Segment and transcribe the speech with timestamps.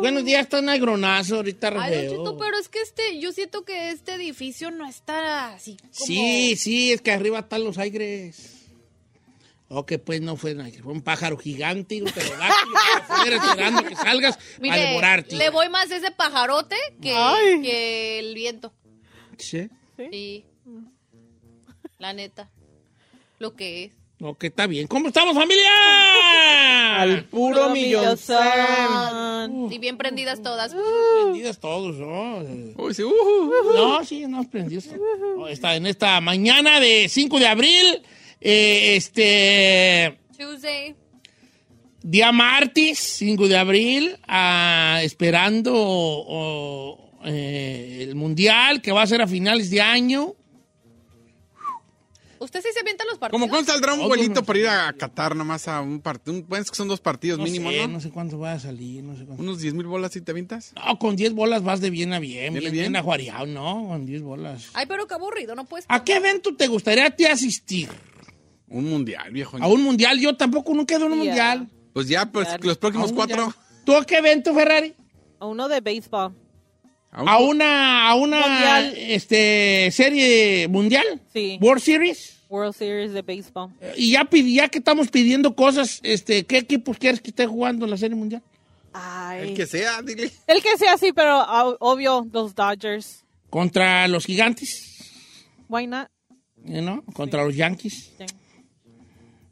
[0.00, 2.08] Buenos días, está un agronazo ahorita Ay,
[2.38, 6.06] pero es que este, yo siento que este edificio no está así como...
[6.06, 8.53] Sí, sí, es que arriba están los aires.
[9.76, 12.78] Ok, pues no fue fue un pájaro gigante, un pterodáctilo,
[13.24, 15.36] que fue esperando que salgas Mire, a devorarte.
[15.36, 17.14] le voy más a ese pajarote que,
[17.62, 18.72] que el viento.
[19.38, 19.68] Sí.
[19.96, 20.44] Sí.
[21.98, 22.50] La neta.
[23.38, 23.92] Lo que es.
[24.20, 24.86] Ok, está bien.
[24.86, 27.00] ¿Cómo estamos, familia?
[27.00, 28.16] Al puro millón.
[29.70, 30.74] Y bien prendidas todas.
[31.22, 32.38] Prendidas todos, ¿no?
[32.76, 33.50] Uy, sí, ujú.
[33.74, 34.88] No, sí, no, prendidos.
[35.36, 38.02] No, está en esta mañana de 5 de abril,
[38.44, 40.18] eh, este...
[40.36, 40.94] Tuesday.
[42.02, 49.22] Día martes, 5 de abril, ah, esperando oh, eh, el mundial que va a ser
[49.22, 50.34] a finales de año.
[52.38, 53.40] ¿Usted sí se avienta los partidos?
[53.40, 54.44] ¿Cómo cuánto saldrá un Todo vuelito no.
[54.44, 56.44] para ir a Qatar nomás a un partido?
[56.46, 57.88] Pues que son dos partidos No mínimo, sé, ¿no?
[57.94, 59.42] no sé cuánto va a salir, no sé cuánto.
[59.42, 60.74] Unos 10 mil bolas y te avientas.
[60.76, 62.82] No, con 10 bolas vas de bien a bien, ¿Viene bien, bien?
[62.92, 63.88] bien ajuareado, ¿no?
[63.88, 64.68] Con 10 bolas.
[64.74, 65.86] Ay, pero qué aburrido, no puedes...
[65.88, 67.88] ¿A qué evento te gustaría a ti asistir?
[68.68, 69.56] Un mundial, viejo.
[69.60, 70.18] ¿A un mundial?
[70.18, 71.68] Yo tampoco nunca he ido a un mundial.
[71.92, 72.66] Pues ya, pues Mundial.
[72.68, 73.42] los ¿A próximos un cuatro.
[73.44, 73.62] mundial?
[73.84, 74.94] ¿Tú a qué evento, Ferrari?
[75.38, 76.32] A uno de béisbol.
[77.16, 78.94] un- ¿A una, a una Mundial.
[78.96, 81.04] este, serie mundial?
[81.32, 81.58] Sí.
[81.60, 82.40] ¿World Series?
[82.48, 83.70] World Series de béisbol.
[83.96, 87.84] Y ya, pidi- ya que estamos pidiendo cosas, este, ¿qué equipos quieres que esté jugando
[87.84, 88.42] en la serie mundial?
[88.92, 89.50] Ay.
[89.50, 90.30] El que sea, dile.
[90.48, 93.24] El que sea así, pero ah, obvio, los Dodgers.
[93.50, 94.80] Contra los gigantes,
[95.68, 96.08] Why not?
[96.66, 97.04] ¿eh, ¿no?
[97.12, 98.12] Contra los Yankees.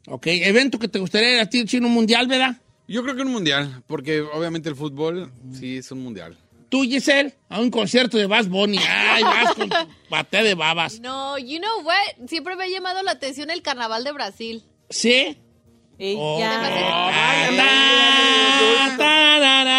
[0.07, 2.57] Ok, evento que te gustaría a ti, chino mundial, ¿verdad?
[2.87, 6.37] Yo creo que un mundial, porque obviamente el fútbol sí es un mundial.
[6.67, 8.79] Tú, Giselle, a un concierto de Bass Bunny.
[8.89, 9.69] Ay, vas con
[10.09, 10.99] paté de babas.
[10.99, 12.27] No, you know what?
[12.27, 14.63] Siempre me ha llamado la atención el carnaval de Brasil.
[14.89, 15.37] ¿Sí?
[16.05, 16.19] Ella.
[16.21, 16.39] Oh,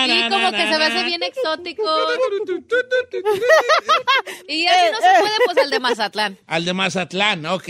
[0.06, 1.82] Y ra, como que se me hace bien exótico.
[4.48, 6.38] Y así no se puede, pues el de Mazatlán.
[6.46, 7.68] Al de Mazatlán, ok.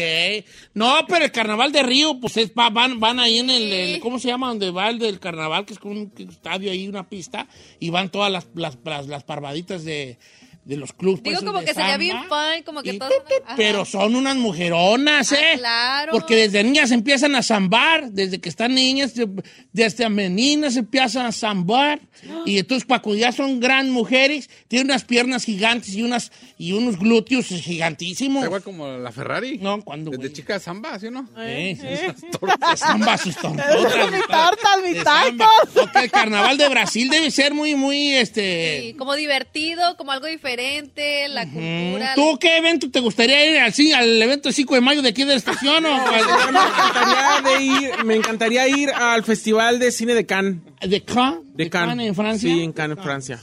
[0.74, 4.00] No, pero el carnaval de Río, pues es, va- van, van ahí en el, el-
[4.00, 4.48] ¿cómo se llama?
[4.48, 7.46] Donde va el del carnaval, que es como un estadio ahí, una pista,
[7.78, 10.18] y van todas las, las, las, las parvaditas de,
[10.64, 11.22] de los clubes.
[11.22, 11.98] Digo pues, como de que sería samba.
[11.98, 12.98] bien fun, como que.
[13.00, 13.54] Ajá.
[13.56, 15.58] Pero son unas mujeronas, Ah, ¿eh?
[15.58, 16.12] claro.
[16.12, 19.28] Porque desde niñas empiezan a zambar, desde que están niñas, de-
[19.72, 22.00] desde meninas empiezan a zambar.
[22.46, 26.98] Y entonces, cuando ya son gran mujeres, tienen unas piernas gigantes y, unas, y unos
[26.98, 28.44] glúteos gigantísimos.
[28.44, 29.58] Igual como la Ferrari.
[29.58, 30.10] No, cuando.
[30.10, 31.28] Desde chica samba, ¿sí o no?
[31.38, 33.82] Eh, esas tortas, zamba sus tortotas.
[33.84, 35.46] Mi tortas, zamba.
[35.60, 35.82] tacos.
[35.84, 38.80] Ok, el carnaval de Brasil debe ser muy, muy, este...
[38.80, 42.12] Sí, como divertido, como algo diferente, la cultura.
[42.14, 43.72] ¿Tú qué evento te gustaría ir al,
[44.02, 45.84] al evento del 5 de mayo de aquí de la estación?
[45.84, 50.56] o Me encantaría, de ir, me encantaría ir al Festival de Cine de Cannes.
[50.80, 51.40] ¿De Cannes?
[51.54, 52.06] De Cannes.
[52.08, 52.50] en Francia?
[52.52, 53.40] Sí, en Cannes, en Francia.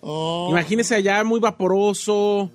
[0.00, 0.48] Oh.
[0.50, 2.50] Imagínese allá muy vaporoso.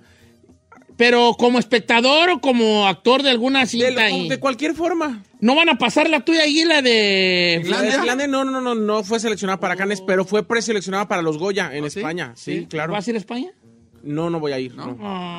[0.96, 4.02] Pero como espectador o como actor de alguna De, cinta.
[4.04, 4.30] ahí?
[4.30, 5.24] de cualquier forma.
[5.40, 7.64] ¿No van a pasar la tuya ahí, la de...
[7.66, 11.24] La de Finlandia no, no, no, no fue seleccionada para Cannes, pero fue preseleccionada para
[11.24, 12.00] los Goya en sí?
[12.00, 12.34] España.
[12.36, 12.94] Sí, claro.
[12.94, 13.50] ¿Vas a ir a España?
[14.04, 14.76] No, no voy a ir.
[14.76, 14.98] No.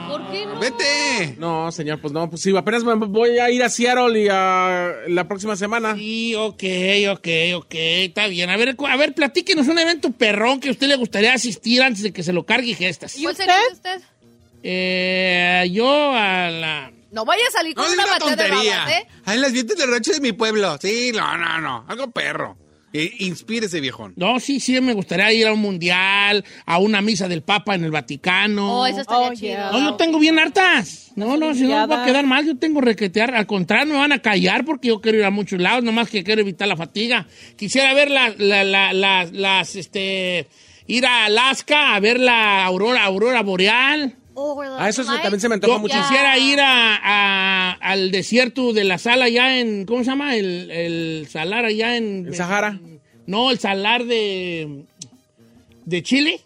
[0.08, 0.58] ¿Por qué no?
[0.58, 1.36] ¡Vete!
[1.38, 4.90] No, señor, pues no, pues sí, apenas me voy a ir a Seattle y a
[5.08, 5.94] la próxima semana.
[5.94, 6.62] Sí, ok,
[7.12, 8.48] ok, ok, está bien.
[8.48, 12.02] A ver, a ver, platíquenos un evento perrón que a usted le gustaría asistir antes
[12.02, 13.16] de que se lo cargue y gestas.
[13.22, 14.00] ¿Cuál sería de usted?
[14.62, 16.90] Eh, yo a la...
[17.12, 18.76] No vaya a salir con No, es una una batalla de tontería.
[18.78, 19.06] babas, ¿eh?
[19.26, 20.78] Ahí en las fiestas del rancho de mi pueblo.
[20.80, 21.84] Sí, no, no, no.
[21.86, 22.56] Algo perro.
[22.96, 24.12] Eh, inspírese, viejón.
[24.14, 27.82] No, sí, sí, me gustaría ir a un mundial, a una misa del Papa en
[27.82, 28.82] el Vaticano.
[28.82, 29.72] Oh, eso estaría Oh, chido.
[29.72, 31.10] No, yo tengo bien hartas.
[31.16, 33.34] No, no, si no me va a quedar mal, yo tengo requetear.
[33.34, 36.22] Al contrario, me van a callar porque yo quiero ir a muchos lados, nomás que
[36.22, 37.26] quiero evitar la fatiga.
[37.56, 40.46] Quisiera ver la, la- la- la- las, este,
[40.86, 44.14] ir a Alaska a ver la aurora, aurora boreal.
[44.36, 45.94] Oh, Ah, eso también se me antoja Yo mucho.
[45.96, 50.34] quisiera ir a, a- al desierto de la sala allá en, ¿cómo se llama?
[50.36, 52.26] El, el salar allá en...
[52.26, 52.80] ¿En Sahara?
[53.26, 54.84] No, el salar de,
[55.84, 56.40] de Chile.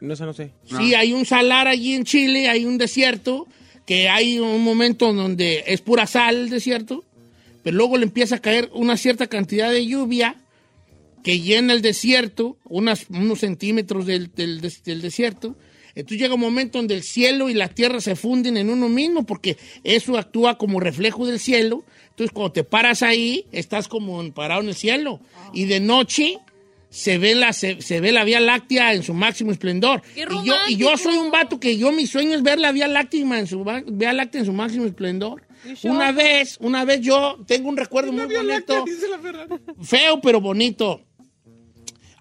[0.00, 0.50] No sé, no sé.
[0.64, 3.46] Sí, hay un salar allí en Chile, hay un desierto,
[3.86, 7.04] que hay un momento donde es pura sal el desierto,
[7.62, 10.36] pero luego le empieza a caer una cierta cantidad de lluvia
[11.22, 14.60] que llena el desierto, unas- unos centímetros del, del
[15.02, 15.56] desierto.
[15.96, 19.24] Entonces llega un momento donde el cielo y la tierra se funden en uno mismo,
[19.24, 21.84] porque eso actúa como reflejo del cielo.
[22.10, 25.20] Entonces cuando te paras ahí, estás como parado en el cielo.
[25.54, 26.38] Y de noche
[26.90, 30.02] se ve la, se, se ve la Vía Láctea en su máximo esplendor.
[30.14, 30.96] ¡Qué Y yo, y yo romántico!
[30.98, 34.12] soy un vato que yo mi sueño es ver la Vía Láctea en su, Vía
[34.12, 35.42] Láctea en su máximo esplendor.
[35.82, 38.84] Una vez, una vez yo tengo un recuerdo muy bonito,
[39.82, 41.00] feo pero bonito.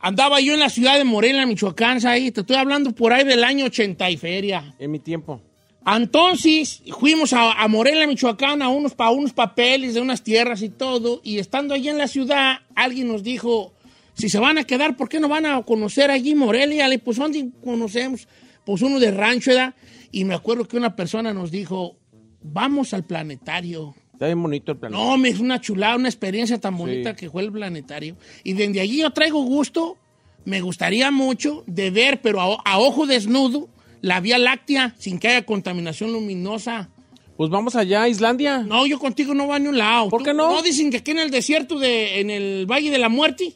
[0.05, 3.43] Andaba yo en la ciudad de Morelia, Michoacán, ahí, te estoy hablando por ahí del
[3.43, 4.75] año 80 y feria.
[4.77, 5.41] En mi tiempo.
[5.83, 10.69] Entonces fuimos a, a Morelia, Michoacán, a unos, pa, unos papeles de unas tierras y
[10.69, 13.73] todo, y estando allí en la ciudad, alguien nos dijo,
[14.13, 16.87] si se van a quedar, ¿por qué no van a conocer allí Morelia?
[16.87, 18.27] Le pues, ¿dónde conocemos?
[18.63, 19.73] Pues uno de rancho, ¿verdad?
[20.11, 21.97] Y me acuerdo que una persona nos dijo,
[22.43, 23.95] vamos al planetario.
[24.15, 25.03] Está bien bonito el planeta.
[25.03, 28.15] No, me es una chulada, una experiencia tan bonita que fue el planetario.
[28.45, 29.97] Y desde allí yo traigo gusto,
[30.45, 33.67] me gustaría mucho de ver, pero a, a ojo desnudo,
[34.01, 36.89] la Vía Láctea sin que haya contaminación luminosa.
[37.35, 38.59] Pues vamos allá a Islandia.
[38.59, 40.07] No, yo contigo no va a ni un lado.
[40.07, 40.49] ¿Por qué no?
[40.49, 43.53] No dicen que aquí en el desierto, de, en el Valle de la Muerte,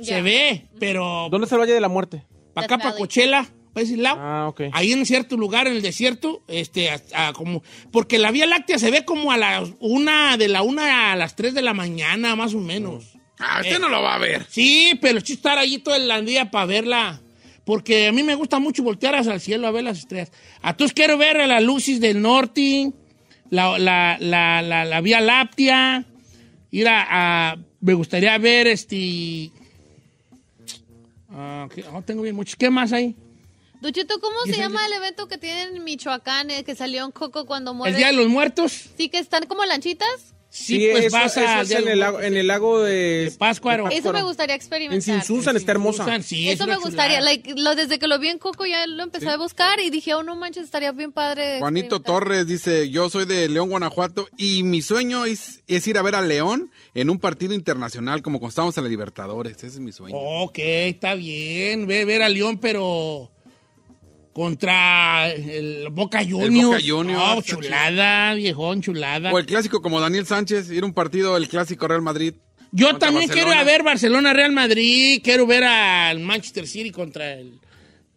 [0.00, 2.24] se ve, pero ¿Dónde está el Valle de la Muerte?
[2.54, 3.46] para acá, para Valley.
[3.72, 4.16] Para ese lado.
[4.20, 4.62] Ah, ok.
[4.72, 8.78] Ahí en cierto lugar en el desierto, este, a- a como, porque la Vía Láctea
[8.78, 12.36] se ve como a las una, de la una a las tres de la mañana,
[12.36, 13.04] más o menos.
[13.38, 13.80] Ah, usted Eh.
[13.80, 14.46] no lo va a ver.
[14.50, 17.20] Sí, pero sí estar allí todo el día para verla.
[17.64, 20.32] Porque a mí me gusta mucho voltear hacia el cielo a ver las estrellas.
[20.64, 22.92] Entonces quiero ver a las luces del norte,
[23.50, 26.04] la, la, la, la, la Vía Láctea,
[26.72, 29.50] ir a, a- Me gustaría ver este...
[31.30, 31.82] ah, ¿qué?
[31.90, 32.56] no tengo bien muchos.
[32.56, 33.16] ¿Qué más hay?
[33.82, 37.10] Duchito, ¿cómo ¿Y se llama el evento que tienen en Michoacán, eh, que salió en
[37.10, 37.96] Coco cuando ¿El muere?
[37.96, 38.90] Día de los Muertos?
[38.96, 40.08] Sí, que están como lanchitas.
[40.54, 42.30] Sí, pues eso, vas eso al es en el, lago, Muertos.
[42.30, 42.92] en el lago de...
[43.24, 43.88] De Pátzcuaro.
[43.90, 44.96] Eso me gustaría experimentar.
[45.16, 46.04] En Sin Susan está hermosa.
[46.04, 47.20] Susan, sí, es Eso una me gustaría.
[47.20, 47.24] chulada.
[47.24, 50.12] like, lo, desde que lo vi en Coco ya lo empecé a buscar y dije,
[50.14, 51.58] oh, no manches, estaría bien padre.
[51.58, 52.12] Juanito experimentar.
[52.28, 56.14] Torres dice, yo soy de León, Guanajuato, y mi sueño es, es ir a ver
[56.16, 59.56] a León en un partido internacional, como cuando estábamos en la Libertadores.
[59.56, 60.14] Ese es mi sueño.
[60.18, 61.86] Ok, está bien.
[61.86, 63.31] Ve ver a León, pero
[64.32, 66.66] contra el Boca Juniors.
[66.66, 69.32] Boca Juniors, Oh, chulada, viejón, chulada.
[69.32, 72.34] O el clásico como Daniel Sánchez, ir a un partido, el clásico Real Madrid.
[72.70, 73.72] Yo también quiero ir a Barcelona.
[73.72, 77.52] ver Barcelona Real Madrid, quiero ver al Manchester City contra el,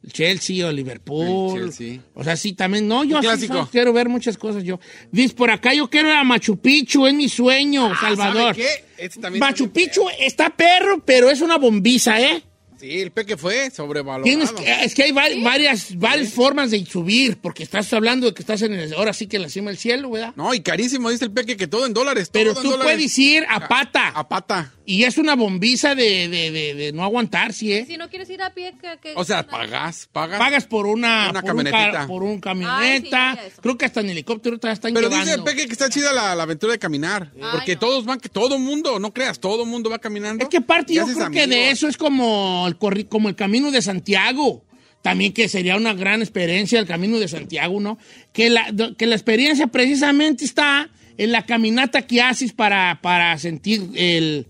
[0.01, 1.59] el Chelsea o Liverpool.
[1.59, 1.99] El Chelsea.
[2.13, 3.53] O sea, sí, también, no, yo Un sí clásico.
[3.55, 4.79] soy- quiero ver muchas cosas yo.
[5.11, 8.55] Dice, por acá yo quiero ir a Machu Picchu, es mi sueño, Ah, Salvador.
[8.55, 8.85] ¿sabe qué?
[9.03, 12.41] Este Machu Picchu está perro, pero es una bombiza, ¿eh?
[12.79, 14.23] Sí, el peque fue sobrevalorado.
[14.23, 18.33] Tienes que- es que hay vari- varias, varias formas de subir, porque estás hablando de
[18.33, 20.33] que estás en el, ahora sí que en la cima del cielo, ¿verdad?
[20.35, 22.29] No, y carísimo, dice el peque, que todo en dólares.
[22.31, 22.93] Pero todo en tú dólares.
[22.95, 24.09] puedes ir a pata.
[24.09, 24.71] A pata.
[24.87, 27.85] Y es una bombiza de, de, de- de no aguantar, ¿sí, eh?
[27.87, 29.13] Si no quieres ir a pie, que...
[29.15, 30.37] O sea, pagas, pagas.
[30.37, 32.07] Pagas por una, Una por un, camionetita.
[32.07, 33.39] por un Ay, camioneta.
[33.47, 33.51] sí.
[33.61, 35.25] Creo que hasta en helicóptero te están Pero llevando.
[35.25, 37.31] dice el peque que está chida la, la aventura de caminar.
[37.51, 37.79] porque no.
[37.79, 40.43] todos van, que todo mundo, no creas, todo mundo va caminando.
[40.43, 43.71] Es que parte yo creo que de eso es como el, corri- como el camino
[43.71, 44.63] de Santiago.
[45.01, 47.99] También que sería una gran experiencia el camino de Santiago, ¿no?
[48.33, 48.65] Que la,
[48.97, 54.47] que la experiencia precisamente está en la caminata que haces para, para sentir el...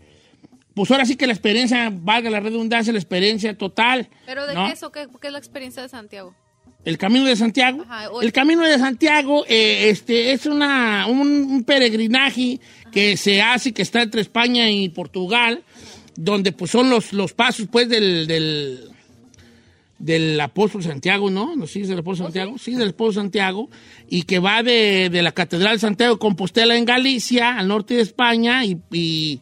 [0.74, 4.10] Pues ahora sí que la experiencia, valga la redundancia, la experiencia total.
[4.26, 4.68] ¿Pero de ¿no?
[4.68, 6.34] qué es o qué, qué es la experiencia de Santiago?
[6.84, 7.82] El Camino de Santiago.
[7.82, 12.60] Ajá, El Camino de Santiago eh, este, es una, un, un peregrinaje
[12.92, 15.64] que se hace, que está entre España y Portugal,
[16.16, 18.90] donde pues son los, los pasos pues del, del,
[20.00, 21.56] del apóstol Santiago, ¿no?
[21.56, 22.58] ¿No sí es del apóstol Santiago?
[22.58, 23.70] Sí, del apóstol Santiago,
[24.10, 27.96] y que va de, de la Catedral de Santiago de Compostela en Galicia, al norte
[27.96, 29.42] de España, y, y,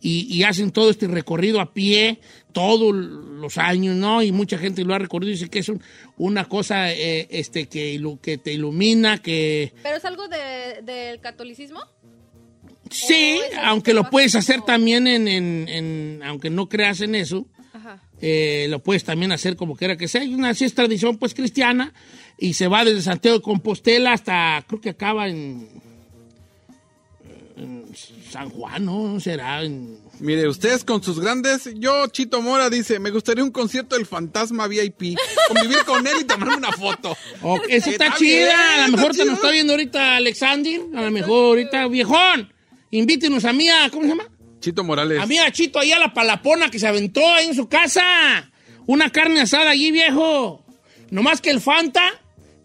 [0.00, 2.18] y, y hacen todo este recorrido a pie
[2.52, 4.22] todos los años, ¿no?
[4.22, 5.82] Y mucha gente lo ha recorrido y dice que es un-
[6.18, 11.18] una cosa eh, este, que, ilu- que te ilumina, que ¿Pero es algo de- del
[11.20, 11.80] catolicismo?
[12.92, 17.14] Sí, Oh, aunque que lo puedes hacer también en, en- en- aunque no creas en
[17.14, 17.98] eso, Ajá.
[18.20, 20.22] eh, lo puedes también hacer como quiera que sea.
[20.22, 21.92] Una así es tradición pues cristiana
[22.38, 25.68] y se va desde Santiago de Compostela hasta, creo que acaba en,
[27.56, 27.84] en
[28.30, 29.20] San Juan, ¿no?
[29.20, 29.62] ¿Será?
[29.62, 34.06] En, Mire, ustedes con sus grandes, yo, Chito Mora, dice, me gustaría un concierto del
[34.06, 35.16] Fantasma VIP,
[35.48, 37.16] convivir con él y tomarme una foto.
[37.42, 38.36] Oh, esa está, Está chida.
[38.46, 39.26] bien, a lo mejor te chido.
[39.26, 40.80] nos está viendo ahorita Alexander.
[40.94, 42.51] A lo mejor ahorita, viejón.
[42.92, 44.28] Invítenos a mí a, ¿cómo se llama?
[44.60, 45.18] Chito Morales.
[45.18, 48.50] A mí a Chito ahí a la palapona que se aventó ahí en su casa.
[48.86, 50.62] Una carne asada allí, viejo.
[51.10, 52.02] Nomás que el Fanta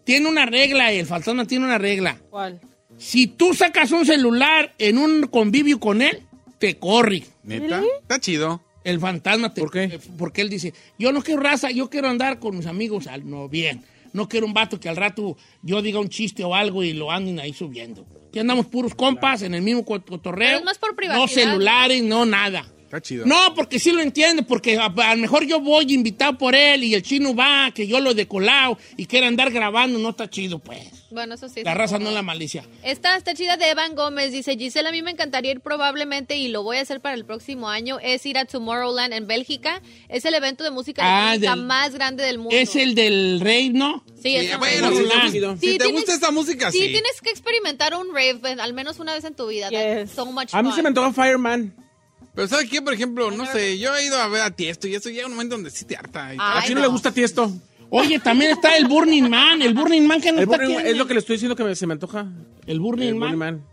[0.04, 2.18] tiene una regla y el fantasma tiene una regla.
[2.30, 2.60] ¿Cuál?
[2.98, 6.22] Si tú sacas un celular en un convivio con él,
[6.58, 7.24] te corre.
[7.42, 7.82] ¿Neta?
[8.02, 8.62] Está chido.
[8.84, 9.60] El fantasma te...
[9.62, 9.98] ¿Por qué?
[10.18, 13.48] Porque él dice, yo no quiero raza, yo quiero andar con mis amigos al no
[13.48, 13.82] bien.
[14.12, 17.10] No quiero un vato que al rato yo diga un chiste o algo y lo
[17.10, 18.06] anden ahí subiendo.
[18.28, 20.48] Aquí andamos puros compas en el mismo co- cotorreo.
[20.48, 22.66] Pero es más por No privacidad, celulares, no nada.
[22.88, 23.26] Está chido.
[23.26, 26.82] No, porque sí lo entiende, porque a, a lo mejor yo voy invitado por él
[26.84, 30.30] y el chino va, que yo lo he decolado y quiere andar grabando, no está
[30.30, 30.80] chido, pues.
[31.10, 31.62] Bueno, eso sí.
[31.64, 32.10] La raza no incómodo.
[32.10, 32.64] es la malicia.
[32.82, 34.32] Esta está chida de Evan Gómez.
[34.32, 37.26] Dice, Giselle, a mí me encantaría ir probablemente y lo voy a hacer para el
[37.26, 37.98] próximo año.
[38.02, 39.82] Es ir a Tomorrowland en Bélgica.
[40.08, 42.56] Es el evento de música Ah, electrónica del- más grande del mundo.
[42.56, 44.02] Es el del rey, ¿no?
[44.22, 45.30] Sí, es Sí, el bueno, rave.
[45.30, 45.40] sí.
[45.60, 46.88] Si te tienes- gusta esta música, Sí, sí.
[46.88, 49.68] tienes que experimentar un rave al menos una vez en tu vida.
[49.68, 50.10] Yes.
[50.12, 51.74] so much A mí se me antoja Fireman.
[52.38, 52.80] Pero ¿sabes qué?
[52.80, 55.32] Por ejemplo, no sé, yo he ido a ver a Tiesto y eso llega un
[55.32, 56.32] momento donde sí te harta.
[56.32, 56.82] y- Ay, A Chino no.
[56.86, 57.50] le gusta Tiesto.
[57.90, 59.60] Oye, también está el Burning Man.
[59.60, 60.88] El Burning Man que no El está Burning- aquí.
[60.90, 62.28] es lo que le estoy diciendo que me- se me antoja.
[62.64, 63.20] El Burning El Man.
[63.36, 63.64] Burning Man.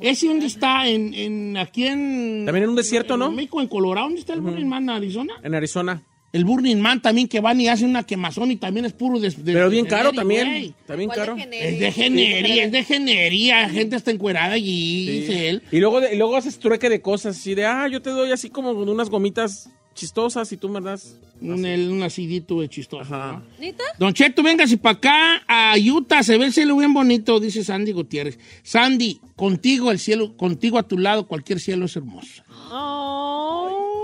[0.00, 0.86] ¿Ese dónde está?
[0.86, 2.44] En, en, aquí en...
[2.46, 3.30] También en un desierto, ¿no?
[3.30, 4.06] En México, en Colorado.
[4.06, 4.84] ¿Dónde está el Burning Man?
[4.84, 5.34] ¿En Arizona?
[5.42, 6.04] En Arizona.
[6.32, 9.28] El Burning Man también que van y hacen una quemazón y también es puro de...
[9.30, 10.48] de- Pero bien de caro también.
[10.48, 10.66] güey.
[10.80, 11.36] Está bien ¿Cuál de caro.
[11.36, 13.68] Es de genería, es de genería.
[13.68, 15.62] Gente está encuerada allí, dice él.
[15.70, 18.32] Y luego, de- y luego haces trueque de cosas así de, ah, yo te doy
[18.32, 21.16] así como unas gomitas chistosas y tú me das.
[21.42, 23.02] Un, el- un acidito de chistoso.
[23.02, 23.32] Ajá.
[23.32, 23.42] ¿no?
[23.58, 23.84] ¿Neta?
[23.98, 27.92] Don Cheto, véngase para acá a Utah, se ve el cielo bien bonito, dice Sandy
[27.92, 28.38] Gutiérrez.
[28.62, 32.42] Sandy, contigo el cielo, contigo a tu lado, cualquier cielo es hermoso.
[32.70, 33.61] Oh.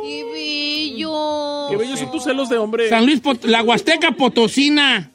[0.09, 1.67] ¡Qué bello!
[1.71, 2.89] Qué bellos son tus celos de hombre.
[2.89, 5.13] San Luis, Pot- la Huasteca Potosina.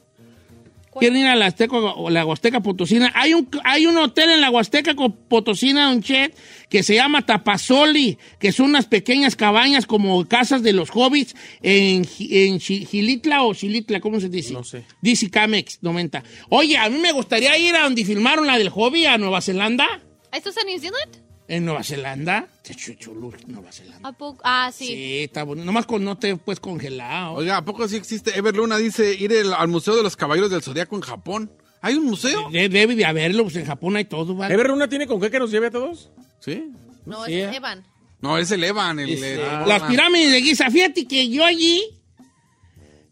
[0.96, 3.10] ¿Quieren ir a la, Azteca, o la Huasteca Potosina?
[3.16, 6.36] Hay un, hay un hotel en la Huasteca Potosina, Don Chet,
[6.68, 12.06] que se llama Tapasoli, que son unas pequeñas cabañas como casas de los hobbits en,
[12.20, 14.52] en Gilitla o Xilitla, ¿cómo se dice?
[14.52, 14.84] No sé.
[15.02, 16.22] Dice Camex 90.
[16.50, 19.88] Oye, a mí me gustaría ir a donde filmaron la del hobby, a Nueva Zelanda.
[20.32, 21.23] ¿Esto es en New Zealand?
[21.46, 22.48] ¿En Nueva Zelanda?
[22.62, 24.08] Qué chu- chulo, Nueva Zelanda.
[24.08, 24.40] ¿A poco?
[24.44, 25.18] Ah, Sí, sí.
[25.24, 25.66] está bonito.
[25.66, 27.34] Nomás con no te puedes congelado.
[27.34, 28.36] Oiga, ¿a poco sí existe?
[28.38, 31.52] Ever Luna dice ir el- al Museo de los Caballeros del Zodiaco en Japón.
[31.82, 32.48] ¿Hay un museo?
[32.50, 34.54] De- Debe de haberlo, pues en Japón hay todo, ¿vale?
[34.54, 36.10] ¿Ever Runa tiene con qué que nos lleve a todos?
[36.40, 36.64] Sí.
[37.04, 37.56] No, Sí, es ¿eh?
[37.56, 37.84] Evan.
[38.22, 39.22] No, es el Evan, el...
[39.22, 40.70] El- las pirámides de Giza.
[40.70, 41.82] Fíjate que yo allí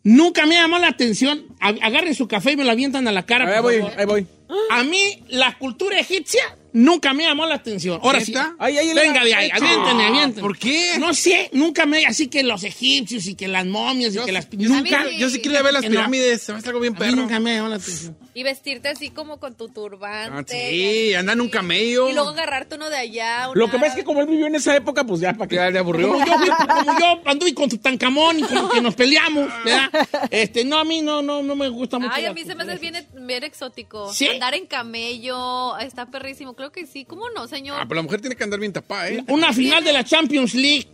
[0.05, 1.45] nunca me llamó la atención.
[1.61, 3.45] A- Agarren su café y me lo avientan a la cara.
[3.57, 3.93] Ahí voy, favor.
[4.01, 4.27] ahí voy.
[4.71, 6.41] A mí, la cultura egipcia
[6.73, 8.01] nunca me llamó la atención.
[8.03, 8.33] Ahora sí.
[8.33, 8.55] ¿Neta?
[8.59, 10.41] Ay, ay, Venga de ahí, aviéntenme, aviéntenme.
[10.41, 10.93] ¿por qué?
[10.99, 12.05] No sé, nunca me.
[12.07, 14.49] Así que los egipcios y que las momias y Yo, que las.
[14.53, 15.05] Nunca.
[15.19, 15.91] yo sí quería ver las no.
[15.91, 17.17] pirámides, se me hace algo bien A mí perro.
[17.17, 18.17] nunca me llamó la atención.
[18.35, 20.57] Y vestirte así como con tu turbante.
[20.57, 22.09] Ah, sí, anda en un camello.
[22.09, 23.49] Y luego agarrarte uno de allá.
[23.53, 25.57] Lo que pasa es que como él vivió en esa época, pues ya, ¿para qué?
[25.57, 26.13] Ya le aburrió.
[26.13, 29.91] Como yo, como yo anduve con Tutankamón y como que nos peleamos, ¿verdad?
[30.31, 32.13] Este, no, a mí no, no, no me gusta mucho.
[32.15, 34.13] Ay, a mí se me hace bien, bien exótico.
[34.13, 34.29] ¿Sí?
[34.29, 36.55] Andar en camello, está perrísimo.
[36.55, 37.05] Creo que sí.
[37.05, 37.79] ¿Cómo no, señor?
[37.81, 39.25] Ah, pero la mujer tiene que andar bien tapada, ¿eh?
[39.29, 40.89] Una final de la Champions League.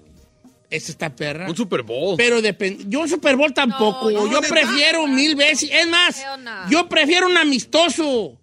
[0.71, 1.49] Esa está perra.
[1.49, 2.17] Un Super Bowl.
[2.17, 2.85] Pero depende.
[2.89, 4.11] Yo un Super Bowl tampoco.
[4.11, 5.71] No, yo prefiero mil veces.
[5.73, 6.23] Es más,
[6.71, 8.39] yo prefiero un amistoso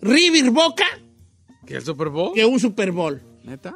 [0.00, 0.86] River Boca
[1.66, 2.32] ¿Qué el Super Bowl?
[2.34, 3.22] que un Super Bowl.
[3.42, 3.74] ¿Neta?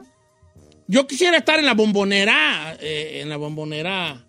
[0.86, 4.24] Yo quisiera estar en la bombonera, eh, en la bombonera,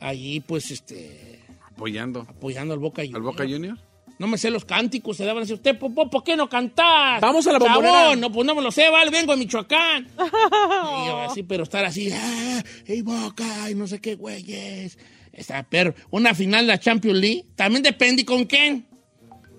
[0.00, 1.38] allí, pues, este,
[1.70, 2.22] Apoyando.
[2.22, 3.24] apoyando al Boca ¿Al Juniors.
[3.24, 3.78] Boca Junior?
[4.18, 7.20] No me sé los cánticos, se daban a decir, usted, Popó, ¿por qué no cantás?
[7.20, 8.16] Vamos a la Chabón, bombonera.
[8.16, 10.08] No, pues no me lo sé, vale, vengo de Michoacán.
[10.16, 14.98] y yo así, pero estar así, ah, y Boca, y no sé qué güeyes.
[15.32, 18.86] Está, pero una final de la Champions League, también depende con quién.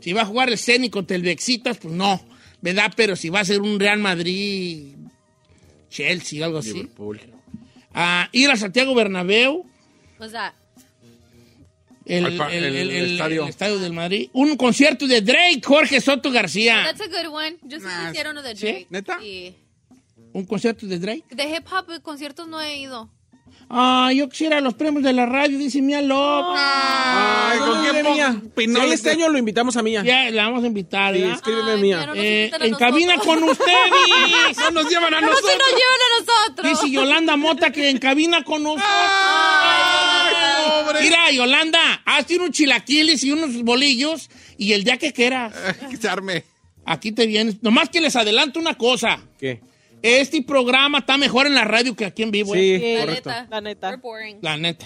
[0.01, 2.21] Si va a jugar el Ceni contra el Bexitas, pues no,
[2.61, 2.91] ¿verdad?
[2.97, 4.95] Pero si va a ser un Real Madrid,
[5.89, 6.73] Chelsea, algo así.
[6.73, 7.21] Liverpool.
[7.93, 9.65] Ah, ir a Santiago Bernabéu,
[10.19, 10.53] O sea,
[12.09, 13.43] el, el- el el- el- estadio.
[13.43, 14.29] el estadio del Madrid.
[14.33, 16.83] Un concierto de Drake, Jorge Soto García.
[16.85, 17.57] that's a good one.
[17.63, 18.65] Yo sí Nah, quisiera uno de ¿sí?
[18.65, 18.87] Drake.
[18.89, 19.17] ¿Neta?
[19.21, 19.55] Sí.
[20.33, 21.23] ¿Un concierto de Drake?
[21.31, 23.09] De hip hop, conciertos no he ido.
[23.71, 26.59] Ah, yo quisiera los premios de la radio, dice Mía López.
[26.63, 28.41] Ay, ¿con qué Mía?
[28.57, 30.01] Sí, este año lo invitamos a Mía.
[30.03, 32.05] Ya, la vamos a invitar, Sí, escríbeme Ay, Mía.
[32.07, 33.39] no Eh, se en cabina nosotros.
[33.41, 33.69] con ustedes.
[34.59, 35.57] No nos llevan a Pero si nosotros.
[35.59, 36.81] nos llevan a nosotros.
[36.81, 38.87] Dice Yolanda Mota que en cabina con nosotros.
[38.89, 39.99] Ay,
[40.93, 41.01] pobre.
[41.03, 45.53] Mira, Yolanda, hazte unos chilaquiles y unos bolillos y el día que quieras.
[45.91, 46.43] Echarme.
[46.86, 47.62] Aquí te vienes.
[47.62, 49.19] Nomás que les adelanto una cosa.
[49.38, 49.62] ¿Qué?
[50.01, 52.53] Este programa está mejor en la radio que aquí en vivo.
[52.53, 52.96] Sí, ¿eh?
[53.00, 53.29] La correcto.
[53.29, 53.48] neta.
[53.50, 53.88] La neta.
[53.89, 54.38] We're boring.
[54.41, 54.86] La neta.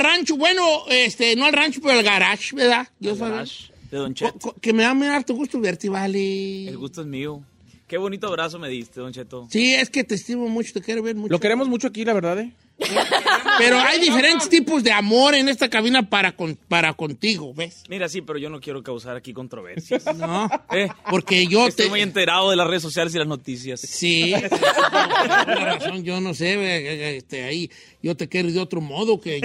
[0.00, 2.88] Al rancho, bueno, este, no al rancho, pero al garage, ¿verdad?
[2.98, 4.54] Yo De Don Cheto.
[4.60, 6.68] Que me da muy harto gusto verte, vale.
[6.68, 7.42] El gusto es mío.
[7.86, 9.48] Qué bonito abrazo me diste, Don Cheto.
[9.50, 11.32] Sí, es que te estimo mucho, te quiero ver mucho.
[11.32, 12.52] Lo queremos mucho aquí, la verdad, ¿eh?
[13.58, 17.82] Pero hay diferentes tipos de amor en esta cabina para, con- para contigo, ¿ves?
[17.88, 20.04] Mira, sí, pero yo no quiero causar aquí controversias.
[20.20, 21.90] No, Eh, porque yo Estoy te...
[21.90, 23.80] muy enterado de las redes sociales y las noticias.
[23.80, 24.34] Sí,
[25.44, 27.70] tienes razón, yo no sé, ve, este, ahí
[28.02, 29.40] yo te quiero de otro modo, que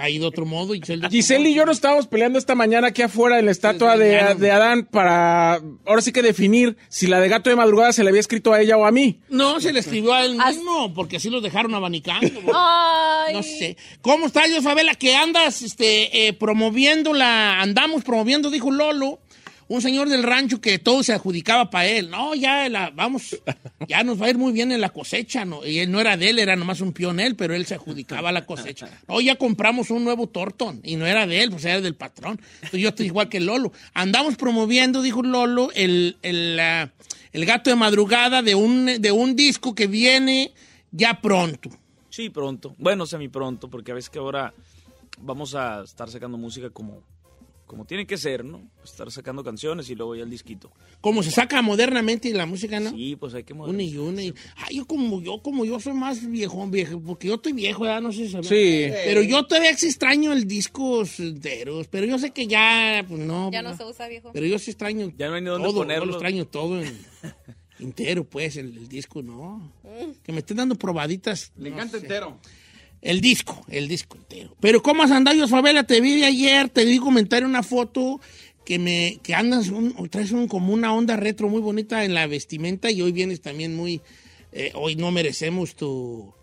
[0.00, 0.74] hay de otro modo.
[0.74, 3.96] Y Giselle Giselle y yo nos estábamos peleando esta mañana aquí afuera en la estatua
[3.96, 8.02] de, de Adán para ahora sí que definir si la de gato de madrugada se
[8.02, 9.20] le había escrito a ella o a mí.
[9.28, 12.28] No, se le escribió a él mismo, porque así los dejaron abanicando.
[13.32, 13.76] No sé.
[14.00, 14.60] ¿Cómo estás, yo?
[14.98, 17.60] Que andas este, eh, promoviendo la.
[17.60, 19.20] Andamos promoviendo, dijo Lolo,
[19.70, 22.10] un señor del rancho que todo se adjudicaba para él.
[22.10, 23.40] No, ya vamos,
[23.88, 25.44] ya nos va a ir muy bien en la cosecha.
[25.44, 25.64] ¿no?
[25.64, 28.44] Y él no era de él, era nomás un pionel, pero él se adjudicaba la
[28.44, 28.88] cosecha.
[29.06, 32.40] No, ya compramos un nuevo Torton y no era de él, pues era del patrón.
[32.54, 33.72] Entonces yo estoy igual que Lolo.
[33.94, 36.60] Andamos promoviendo, dijo Lolo, el, el,
[37.32, 40.52] el gato de madrugada de un, de un disco que viene
[40.90, 41.70] ya pronto.
[42.10, 42.74] Sí, pronto.
[42.78, 44.52] Bueno, semi pronto, porque a veces que ahora
[45.20, 47.02] vamos a estar sacando música como,
[47.66, 48.62] como tiene que ser, ¿no?
[48.82, 50.72] Estar sacando canciones y luego ya el disquito.
[51.00, 52.90] Como se saca modernamente la música, ¿no?
[52.90, 54.22] Sí, pues hay que Una y una.
[54.22, 57.84] y- Ay, yo como yo, como yo soy más viejo, viejo, porque yo estoy viejo,
[57.84, 58.42] ya no sé si.
[58.42, 58.90] Sí.
[59.04, 63.50] Pero yo todavía extraño el disco enteros, pero yo sé que ya, pues no.
[63.52, 64.30] Ya no se usa, viejo.
[64.32, 66.06] Pero yo sí extraño Ya no hay ni dónde todo, yo ponerlo.
[66.06, 66.98] lo extraño todo en-
[67.82, 69.72] entero, pues, el, el disco, no.
[69.84, 70.12] Mm.
[70.22, 71.52] Que me estén dando probaditas.
[71.56, 72.04] Le no encanta sé.
[72.04, 72.38] entero.
[73.02, 74.54] El disco, el disco entero.
[74.60, 75.84] Pero ¿cómo has andado, Fabela?
[75.84, 78.20] Te vi de ayer, te di comentar una foto
[78.64, 82.26] que me que andas, un- traes un, como una onda retro muy bonita en la
[82.26, 84.02] vestimenta y hoy vienes también muy,
[84.52, 86.34] eh, hoy no merecemos tu,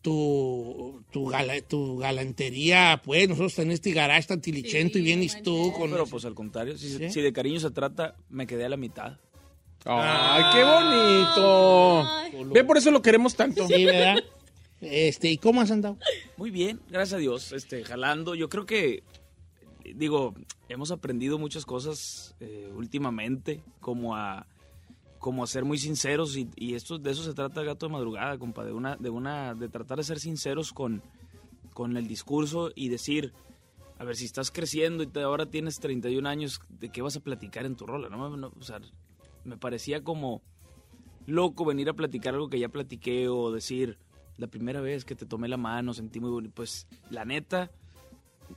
[0.00, 5.72] tu, tu, gala- tu galantería, pues nosotros en este garage tan tilichento y vienes tú
[5.76, 5.90] con...
[5.90, 7.10] Pero pues al contrario, si, ¿Sí?
[7.10, 9.18] si de cariño se trata, me quedé a la mitad.
[9.88, 12.52] Ay, qué bonito.
[12.52, 13.66] Ve, por eso lo queremos tanto.
[13.66, 14.16] Sí, ¿verdad?
[14.80, 15.96] Este, ¿y cómo has andado?
[16.36, 18.34] Muy bien, gracias a Dios, este, jalando.
[18.34, 19.02] Yo creo que,
[19.94, 20.34] digo,
[20.68, 24.46] hemos aprendido muchas cosas eh, últimamente, como a,
[25.18, 28.36] como a ser muy sinceros y, y esto, de eso se trata Gato de Madrugada,
[28.38, 31.02] compa, de una, de una, de tratar de ser sinceros con,
[31.72, 33.32] con el discurso y decir,
[33.98, 37.20] a ver, si estás creciendo y te- ahora tienes 31 años, ¿de qué vas a
[37.20, 38.08] platicar en tu rola?
[38.10, 38.78] No, no, o sea,
[39.46, 40.42] me parecía como
[41.26, 43.98] loco venir a platicar algo que ya platiqué o decir,
[44.38, 46.54] la primera vez que te tomé la mano, sentí muy bonito.
[46.54, 47.70] Pues, la neta,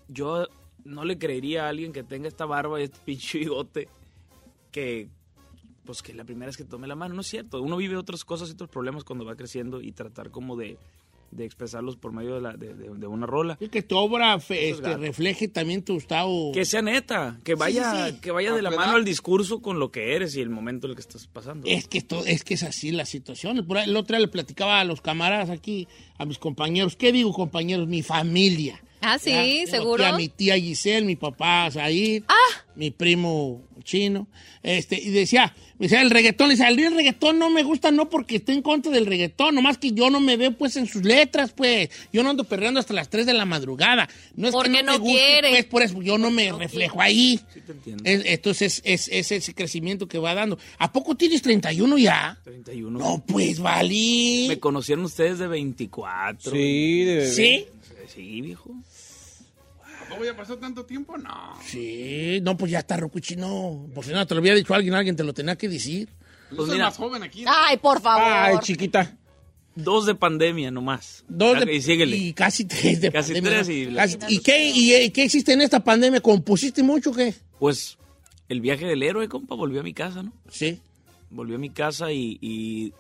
[0.08, 0.48] yo
[0.84, 3.88] no le creería a alguien que tenga esta barba y este pinche bigote
[4.72, 5.10] que,
[5.86, 7.16] pues, que la primera vez que tomé la mano.
[7.16, 7.62] No es cierto.
[7.62, 10.78] Uno vive otras cosas y otros problemas cuando va creciendo y tratar como de,
[11.32, 13.58] de expresarlos por medio de, la, de, de- de una rola.
[13.60, 16.52] Y que tu obra fe- Eso es este, refleje también tu estado.
[16.54, 18.20] Que sea neta, que vaya, sí, sí.
[18.22, 20.92] que vaya de la mano el discurso con lo que eres y el momento en
[20.92, 21.68] el que estás pasando.
[21.68, 23.66] Es que, esto, es que es así la situación.
[23.68, 25.88] Por ahí, el otro día le platicaba a los camaradas aquí,
[26.18, 26.96] a mis compañeros.
[26.96, 27.88] ¿Qué digo, compañeros?
[27.88, 28.82] Mi familia.
[29.02, 30.06] Ah, sí, Ya, seguro.
[30.06, 32.24] A mi tía Giselle, mi papá Said,
[32.76, 34.28] mi primo chino.
[34.62, 38.10] Este, y decía, me decía el reggaetón, le decía, el reggaetón no me gusta, no
[38.10, 41.04] porque esté en contra del reggaetón, nomás que yo no me veo pues en sus
[41.06, 41.90] letras, pues.
[42.12, 44.10] Yo no ando perreando hasta las 3 de la madrugada.
[44.36, 45.50] No es Porque que no, no me guste, quiere.
[45.52, 47.40] pues, por eso yo no me reflejo ahí.
[47.54, 48.04] Sí te entiendo.
[48.06, 50.60] Es- entonces es, es ese crecimiento que va dando.
[50.78, 52.38] ¿A poco tienes 31 ya?
[52.44, 53.00] 31.
[53.00, 54.46] No, pues, valí.
[54.50, 56.52] Me conocieron ustedes de 24.
[56.52, 57.32] Sí, de bebé.
[57.32, 57.66] ¿Sí?
[58.14, 58.72] Sí, viejo.
[60.10, 61.18] ¿Cómo ya pasó tanto tiempo?
[61.18, 61.54] No.
[61.66, 63.88] Sí, no, pues ya está rocuchino.
[63.94, 66.10] Por si no te lo había dicho alguien, alguien te lo tenía que decir.
[66.50, 66.86] Pues soy mira.
[66.86, 67.44] más joven aquí.
[67.48, 68.24] Ay, por favor.
[68.26, 69.16] Ay, chiquita.
[69.76, 71.24] Dos de pandemia nomás.
[71.30, 72.18] Dos de- y síguele.
[72.18, 73.74] y casi tres de Casi pandemia, tres ¿no?
[73.74, 76.20] y- Casi- ¿Y, qué, y, eh, qué existe en esta pandemia?
[76.22, 77.34] ¿Compusiste mucho o qué?
[77.60, 77.98] Pues
[78.50, 80.34] el viaje del héroe, compa, volvió a mi casa, ¿no?
[80.50, 80.80] Sí.
[81.30, 82.94] Volvió a mi casa y, y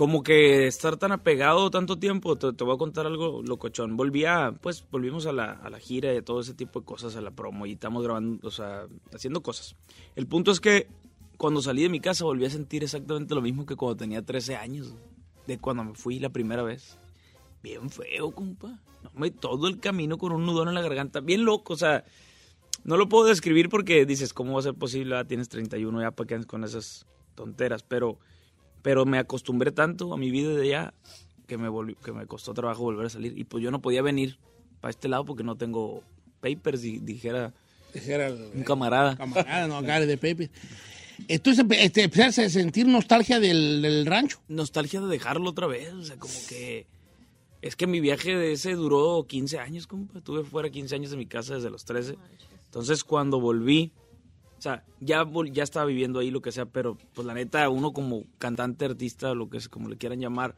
[0.00, 3.98] como que estar tan apegado tanto tiempo, te, te voy a contar algo locochón.
[3.98, 6.86] Volví a, pues volvimos a la, a la gira y a todo ese tipo de
[6.86, 9.76] cosas, a la promo y estamos grabando, o sea, haciendo cosas.
[10.16, 10.86] El punto es que
[11.36, 14.56] cuando salí de mi casa volví a sentir exactamente lo mismo que cuando tenía 13
[14.56, 14.94] años,
[15.46, 16.96] de cuando me fui la primera vez.
[17.62, 18.80] Bien feo, compa.
[19.02, 22.06] No, me, todo el camino con un nudón en la garganta, bien loco, o sea,
[22.84, 25.18] no lo puedo describir porque dices, ¿cómo va a ser posible?
[25.18, 28.18] Ah, tienes 31 ya para que con esas tonteras, pero,
[28.82, 30.94] pero me acostumbré tanto a mi vida de allá
[31.46, 33.36] que me, volvió- que me costó trabajo volver a salir.
[33.38, 34.38] Y pues yo no podía venir
[34.80, 36.02] para este lado porque no tengo
[36.40, 37.52] papers, di- dijera
[37.92, 39.16] Dijera el- un camarada.
[39.16, 40.50] camarada, no, de Pepe.
[41.28, 44.40] Entonces este, empezaste a sentir nostalgia del, del rancho.
[44.48, 46.86] Nostalgia de dejarlo otra vez, o sea, como que...
[47.62, 50.18] Es que mi viaje de ese duró 15 años, compa.
[50.20, 52.16] Estuve fuera 15 años de mi casa desde los 13.
[52.64, 53.92] Entonces, cuando volví,
[54.60, 57.94] o sea, ya, ya estaba viviendo ahí lo que sea, pero pues la neta, uno
[57.94, 60.54] como cantante, artista, lo que es, como le quieran llamar,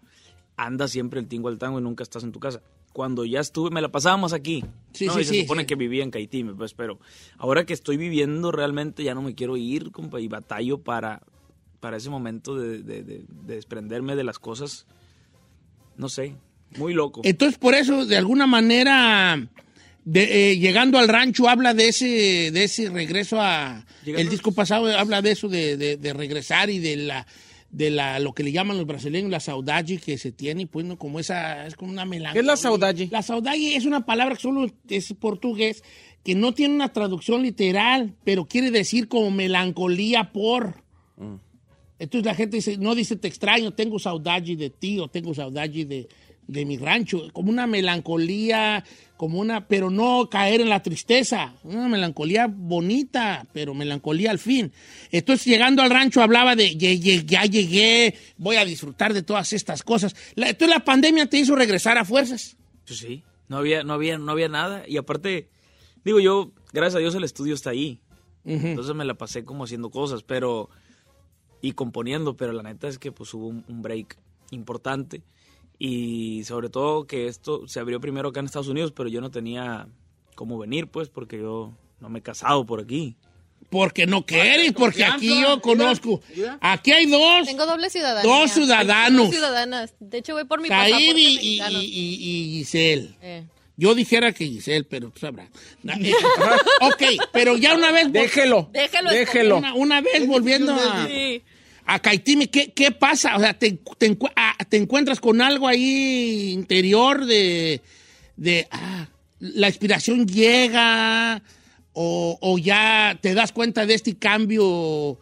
[0.57, 2.61] anda siempre el tingo al tango y nunca estás en tu casa.
[2.93, 4.65] Cuando ya estuve, me la pasábamos aquí.
[4.93, 5.15] Sí, ¿no?
[5.15, 6.99] sí, y se sí, supone que vivía en Caitime, pues, pero
[7.39, 11.23] ahora que estoy viviendo realmente ya no me quiero ir, compa, y batallo para,
[11.79, 14.85] para ese momento de, de- de- de desprenderme de las cosas.
[15.97, 16.35] No sé,
[16.77, 17.21] muy loco.
[17.25, 19.47] Entonces, por eso, de alguna manera,
[20.05, 23.85] de, eh, llegando al rancho, habla de ese, de ese regreso a...
[24.05, 27.27] El disco pasado habla de eso, de, de- de regresar y de la
[27.71, 30.99] de la lo que le llaman los brasileños la saudade que se tiene, pues, ¿no?
[30.99, 32.35] Como esa, es como una melancolía.
[32.35, 33.09] ¿Qué es la saudade?
[33.11, 35.83] La saudade es una palabra que solo es portugués,
[36.23, 40.83] que no tiene una traducción literal, pero quiere decir como melancolía por...
[41.99, 45.87] Entonces la gente dice, no dice te extraño, tengo saudade de ti o tengo saudade
[45.87, 46.09] de,
[46.47, 48.85] de mi rancho, como una melancolía,
[49.17, 54.73] como una, pero no caer en la tristeza, una melancolía bonita, pero melancolía al fin.
[55.13, 59.53] Entonces llegando al rancho hablaba de "Ye- ye- ya llegué, voy a disfrutar de todas
[59.53, 60.15] estas cosas.
[60.35, 62.57] La- entonces la pandemia te hizo regresar a fuerzas.
[62.87, 64.83] Pues sí, no había, no había, no había nada.
[64.89, 65.49] Y aparte,
[66.05, 68.01] digo yo, gracias a Dios el estudio está ahí.
[68.45, 70.69] Entonces me la pasé como haciendo cosas, pero
[71.61, 74.19] y componiendo, pero la neta es que pues hubo un, un break
[74.51, 75.23] importante
[75.79, 79.31] y sobre todo que esto se abrió primero acá en Estados Unidos, pero yo no
[79.31, 79.89] tenía
[80.35, 83.17] cómo venir, pues, porque yo no me he casado por aquí.
[83.71, 86.21] Porque no quieres, porque aquí yo conozco.
[86.61, 87.47] Aquí hay dos.
[87.47, 88.31] Tengo doble ciudadanía.
[88.31, 89.23] Dos ciudadanos.
[89.27, 89.95] Dos ciudadanas.
[89.99, 93.17] De hecho, voy por mi Said y, y- y- y Giselle.
[93.23, 93.45] Eh.
[93.79, 95.49] Yo dijera que Giselle, pero tú sabrás.
[95.89, 96.13] Eh,
[96.83, 98.13] ok, pero ya una vez.
[98.13, 98.69] Déjelo.
[98.73, 99.57] Déjelo Déjelo.
[99.57, 101.43] Una, una vez volviendo a, Sí.
[101.87, 103.37] A Caitime, ¿qué, qué pasa?
[103.37, 107.81] O sea, te, te ah, te encuentras con algo ahí interior de.
[108.37, 109.09] de ah,
[109.41, 111.43] la inspiración llega.
[111.95, 115.19] O, o ya te das cuenta de este cambio.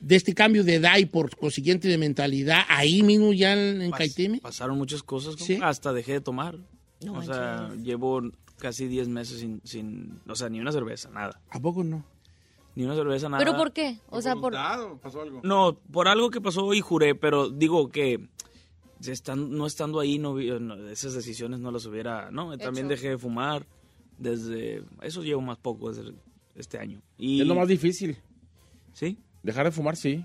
[0.00, 3.90] De este cambio de edad y por consiguiente de mentalidad, ahí mismo ya en, en
[3.90, 4.40] Pas-.
[4.40, 5.58] Pasaron muchas cosas, Sí.
[5.62, 6.56] hasta dejé de tomar.
[7.08, 8.22] o sea, llevo
[8.58, 11.40] casi 10 meses sin, sin, o sea, ni una cerveza, nada.
[11.50, 12.04] ¿A poco no?
[12.74, 13.42] Ni una cerveza, nada.
[13.42, 13.98] ¿Pero por qué?
[14.08, 14.54] O sea, por...
[14.54, 15.40] o pasó algo?
[15.42, 18.28] No, por algo que pasó y juré, pero digo que
[19.04, 20.38] están, no estando ahí, no,
[20.88, 22.30] esas decisiones no las hubiera...
[22.30, 23.66] No, también dejé de fumar
[24.18, 24.84] desde...
[25.02, 26.12] Eso llevo más poco desde
[26.54, 27.00] este año.
[27.18, 28.18] Y, Es lo más difícil.
[28.92, 29.18] ¿Sí?
[29.42, 30.24] Dejar de fumar, sí.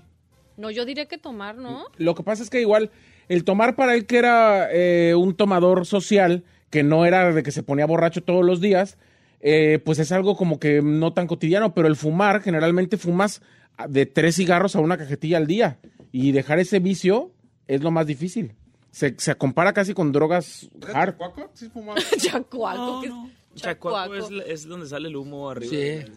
[0.56, 1.86] No, yo diré que tomar, ¿no?
[1.96, 2.90] Lo que pasa es que igual
[3.28, 7.50] el tomar para él que era eh, un tomador social, que no era de que
[7.50, 8.98] se ponía borracho todos los días,
[9.40, 13.42] eh, pues es algo como que no tan cotidiano, pero el fumar, generalmente fumas
[13.88, 15.78] de tres cigarros a una cajetilla al día
[16.12, 17.32] y dejar ese vicio
[17.66, 18.54] es lo más difícil.
[18.90, 21.16] Se, se compara casi con drogas hard.
[21.16, 21.50] ¿Cuaco?
[21.52, 22.00] ¿Sí fumaba?
[22.18, 23.02] Chacuaco.
[23.02, 23.62] ¿qué es?
[23.62, 25.70] Chacuaco es, es donde sale el humo arriba.
[25.70, 25.76] Sí.
[25.76, 26.12] de-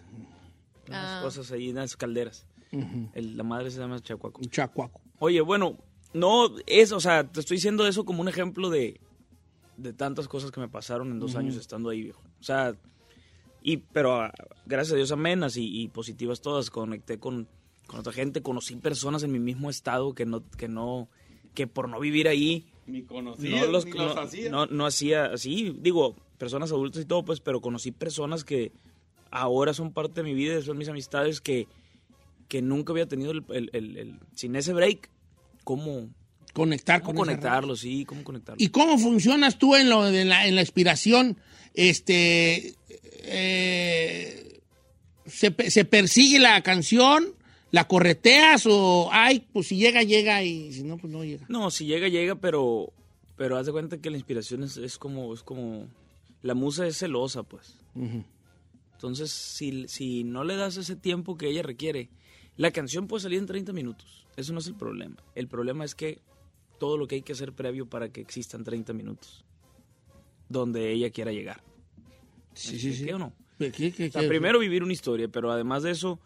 [0.87, 1.19] Unas Ah.
[1.21, 2.45] cosas ahí, unas calderas.
[3.13, 4.41] El- la madre se llama Chacuaco.
[4.49, 5.01] Chacuaco.
[5.19, 5.77] Oye, bueno,
[6.13, 8.99] no es, o sea, te estoy diciendo eso como un ejemplo de,
[9.77, 12.21] de tantas cosas que me pasaron en dos años estando ahí, viejo.
[12.39, 12.75] O sea,
[13.61, 14.33] y, pero ah,
[14.65, 16.69] gracias a Dios amenas y, y positivas todas.
[16.69, 17.47] Conecté con,
[17.87, 21.09] con otra gente, conocí personas en mi mismo estado que no, que no,
[21.53, 24.49] que por no vivir ahí, Ni conocía, no los, ni los no, hacía.
[24.51, 28.71] no- no hacía así, digo, personas adultas y todo, pues, pero conocí personas que
[29.31, 31.67] ahora son parte de mi vida, son mis amistades que,
[32.47, 35.09] que nunca había tenido el, el- el- el- sin ese break,
[35.63, 36.09] ¿cómo,
[36.53, 37.75] Conectar cómo con conectarlo?
[37.75, 38.63] Sí, cómo conectarlo.
[38.63, 41.37] ¿Y cómo funcionas tú en, lo de la, en la inspiración?
[41.73, 42.75] Este,
[43.23, 44.59] eh,
[45.25, 47.35] ¿se, se persigue la canción?
[47.71, 51.45] ¿La correteas o, ay, pues si llega, llega y si no, pues no llega?
[51.49, 52.91] No, si llega, llega, pero,
[53.37, 55.87] pero haz de cuenta que la inspiración es, es como, es como,
[56.41, 57.77] la musa es celosa, pues.
[58.93, 62.09] Entonces, si, si no le das ese tiempo que ella requiere,
[62.57, 64.25] la canción puede salir en 30 minutos.
[64.35, 65.17] Eso no es el problema.
[65.35, 66.19] El problema es que
[66.79, 69.45] todo lo que hay que hacer previo para que existan 30 minutos.
[70.47, 71.61] Donde ella quiera llegar.
[72.53, 73.05] Sí, sí, sí.
[73.05, 73.33] ¿Qué o no?
[73.57, 76.19] ¿Qué- qué- qué- O sea, qué- primero vivir una historia, pero además de eso,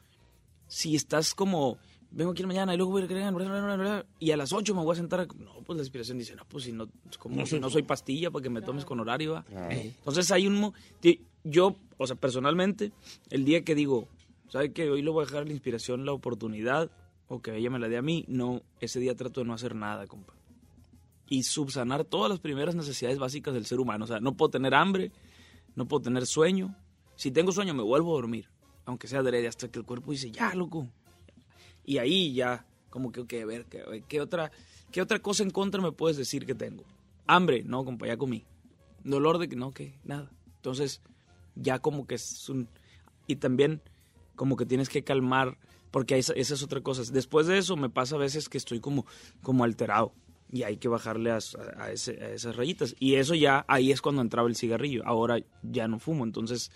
[0.68, 1.78] si estás como,
[2.12, 4.54] vengo aquí mañana y luego voy a creer, bla, bla, bla, bla, y a las
[4.54, 6.88] 8 me voy a sentar, a- no, pues la inspiración dice, no, pues si no,
[7.20, 9.34] como, No si soy- no soy pastilla para que me tomes con horario.
[9.34, 9.46] ¿va?
[9.72, 10.72] Entonces hay un,
[11.44, 12.92] yo, o sea, personalmente,
[13.30, 14.08] el día que digo,
[14.50, 16.90] ¿sabe que Hoy le voy a dejar la inspiración la oportunidad,
[17.28, 19.74] o que ella me la dé a mí, no, ese día trato de no hacer
[19.76, 20.34] nada, compa.
[21.28, 24.06] Y subsanar todas las primeras necesidades básicas del ser humano.
[24.06, 25.12] O sea, no puedo tener hambre,
[25.76, 26.76] no puedo tener sueño.
[27.16, 28.50] Si tengo sueño, me vuelvo a dormir.
[28.86, 30.88] Aunque sea adrede, hasta que el cuerpo dice, ya, loco.
[31.86, 34.52] Y ahí ya, como que, ok, a ver, ¿qué, qué otra,
[34.92, 36.84] ¿qué otra cosa en contra me puedes decir que tengo?
[37.26, 38.46] Hambre, no, compa, ya comí.
[39.04, 40.30] Dolor de que no, que nada.
[40.58, 41.02] Entonces,
[41.56, 42.68] ya como que es un...
[43.28, 43.82] Y también
[44.36, 45.58] como que tienes que calmar,
[45.92, 47.04] porque esa, esa es otra cosa.
[47.12, 49.06] Después de eso me pasa a veces que estoy como,
[49.42, 50.14] como alterado
[50.52, 51.40] y hay que bajarle a,
[51.78, 52.96] a ese- a esas rayitas.
[53.00, 55.02] Y eso ya, ahí es cuando entraba el cigarrillo.
[55.06, 56.72] Ahora ya no fumo, entonces...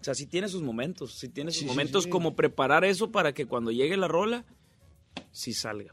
[0.00, 3.46] O sea, sí tiene sus momentos, sí tiene sus momentos como preparar eso para que
[3.46, 4.44] cuando llegue la rola,
[5.32, 5.92] sí salga.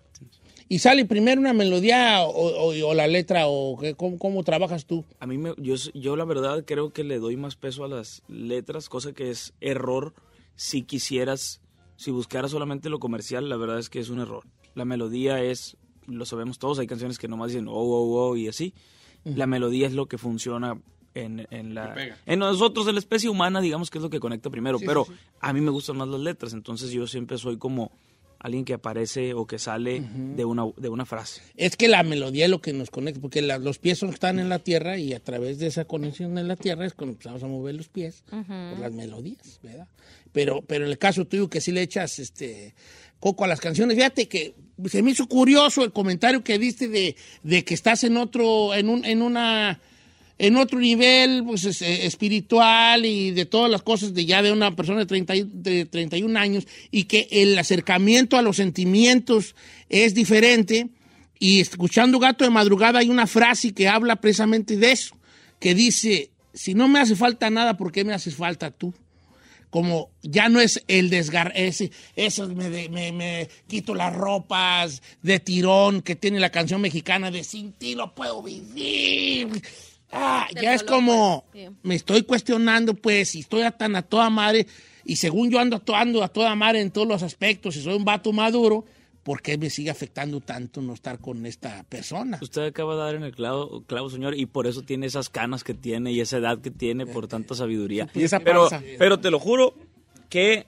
[0.69, 3.95] ¿Y sale primero una melodía o, o- o la letra o qué?
[3.95, 5.03] ¿Cómo, cómo trabajas tú?
[5.19, 8.21] A mí, me, yo, yo la verdad creo que le doy más peso a las
[8.27, 10.13] letras, cosa que es error
[10.55, 11.61] si quisieras,
[11.97, 14.43] si buscaras solamente lo comercial, la verdad es que es un error.
[14.75, 18.47] La melodía es, lo sabemos todos, hay canciones que nomás dicen oh, oh, oh y
[18.47, 18.73] así.
[19.23, 20.79] La melodía es lo que funciona
[21.15, 21.93] en, en la...
[22.27, 25.07] En nosotros, en la especie humana, digamos que es lo que conecta primero, pero
[25.39, 27.91] a mí me gustan más las letras, entonces yo siempre soy como
[28.37, 30.03] alguien que aparece o que sale
[30.35, 31.41] de, una, de una frase.
[31.55, 34.37] Es que la melodía es lo que nos conecta, porque la- los pies son- están
[34.37, 37.41] en la tierra y a través de esa conexión en la tierra es cuando empezamos
[37.41, 39.87] a mover los pies por las melodías, ¿verdad?
[40.31, 42.75] Pero, pero en el caso tuyo que sí le echas este
[43.19, 44.53] coco a las canciones, fíjate que
[44.89, 48.89] se me hizo curioso el comentario que diste de, de que estás en otro, en
[48.89, 49.79] un, en una
[50.37, 54.51] en otro nivel pues, es, eh, espiritual y de todas las cosas de ya de
[54.51, 59.55] una persona de, 30 y- de 31 años y que el acercamiento a los sentimientos
[59.87, 60.89] es diferente.
[61.39, 65.15] Y escuchando Gato de Madrugada hay una frase que habla precisamente de eso,
[65.59, 68.93] que dice, si no me hace falta nada, ¿por qué me haces falta tú?
[69.69, 75.01] Como ya no es el desgar, ese, eso me, de- me, me quito las ropas
[75.21, 79.49] de tirón que tiene la canción mexicana de sin ti no puedo vivir.
[80.11, 81.75] Ah, ya es como, pues, sí.
[81.83, 84.65] me estoy cuestionando, pues, si estoy a tan a toda madre,
[85.03, 88.05] y según yo ando actuando a toda madre en todos los aspectos, y soy un
[88.05, 88.85] vato maduro,
[89.25, 92.37] ¿por qué me sigue afectando tanto no estar con esta persona?
[92.41, 95.63] Usted acaba de dar en el clavo, clavo, señor, y por eso tiene esas canas
[95.65, 98.07] que tiene y esa edad que tiene por tanta sabiduría.
[98.13, 99.73] Y esa pero, pero te lo juro
[100.29, 100.67] que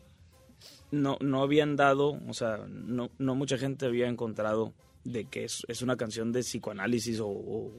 [0.91, 5.63] no, no habían dado, o sea, no, no mucha gente había encontrado de que es,
[5.67, 7.71] es una canción de psicoanálisis o, o-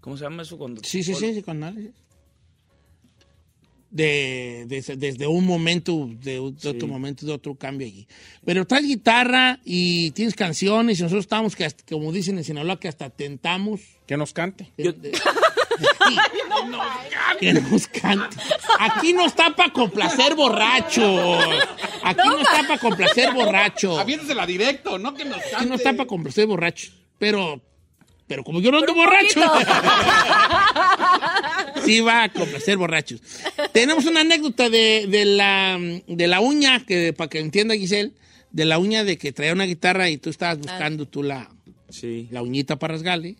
[0.00, 0.56] ¿cómo se llama eso?
[0.56, 1.92] Cuando, Sí, sí, sí, psicoanálisis.
[3.90, 8.06] De, de- desde un momento, de, un- de otro momento, de otro cambio allí.
[8.44, 12.78] Pero traes guitarra y tienes canciones y nosotros estamos, que hasta- como dicen en Sinaloa,
[12.80, 13.80] que hasta tentamos.
[14.06, 14.72] Que nos cante.
[14.76, 15.12] de- de-
[15.78, 16.16] Sí,
[17.40, 18.36] que nos cante.
[18.80, 21.38] Aquí no está para complacer borrachos.
[22.02, 23.98] Aquí no, está para complacer borracho.
[23.98, 25.66] Aviéntesela directo, no que nos Aquí cante.
[25.66, 26.92] no está para complacer borracho.
[27.18, 27.60] Pero,
[28.26, 29.40] pero como yo no ando borracho.
[31.86, 33.22] sí va a complacer borrachos.
[33.72, 38.12] Tenemos una anécdota de, de la, de la uña, que para que entienda Giselle,
[38.50, 41.50] de la uña de que traía una guitarra y tú estabas buscando tú la,
[41.88, 42.28] Sí.
[42.30, 43.36] la uñita para rasgarle.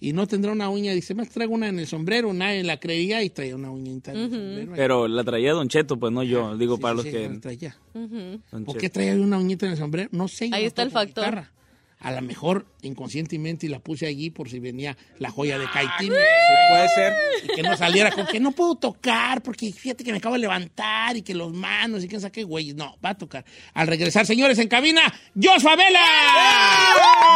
[0.00, 0.92] Y no tendrá una uña.
[0.92, 2.32] Dice, me traigo una en el sombrero.
[2.32, 4.72] Nadie la creía y traía una uñita en el sombrero.
[4.76, 6.56] Pero la traía Don Cheto, pues no yo.
[6.56, 7.28] Digo, Sí, para sí, los sí, que.
[7.28, 7.76] la traía.
[8.64, 10.08] ¿Por qué traía una uñita en el sombrero?
[10.12, 10.44] No sé.
[10.52, 11.24] Ahí no está el factor.
[11.24, 11.52] guitarra.
[12.00, 16.12] A lo mejor inconscientemente y la puse allí por si venía la joya de Caitín.
[16.70, 17.12] Puede ser.
[17.44, 20.40] Y que no saliera con que no puedo tocar porque fíjate que me acabo de
[20.40, 22.72] levantar y que los manos y quién sabe qué güey.
[22.74, 23.44] No, va a tocar.
[23.74, 25.02] Al regresar, señores, en cabina,
[25.34, 26.00] Joshua Vela.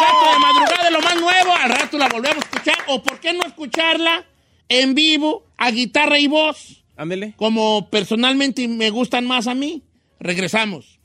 [0.01, 1.53] Gato de madrugada de lo más nuevo.
[1.53, 2.77] Al rato la volvemos a escuchar.
[2.87, 4.25] O por qué no escucharla
[4.69, 7.35] en vivo a guitarra y voz Ándele.
[7.37, 9.83] como personalmente me gustan más a mí.
[10.21, 11.01] Regresamos.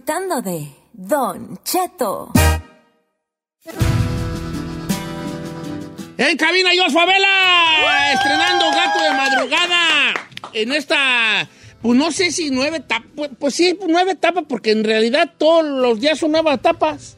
[0.00, 2.30] Disfrutando de Don Cheto.
[6.18, 10.14] En cabina, Joshua Vela, estrenando Gato de Madrugada.
[10.52, 11.48] En esta,
[11.80, 15.64] pues no sé si nueve etapas, pues, pues sí, nueve etapas, porque en realidad todos
[15.64, 17.16] los días son nuevas etapas.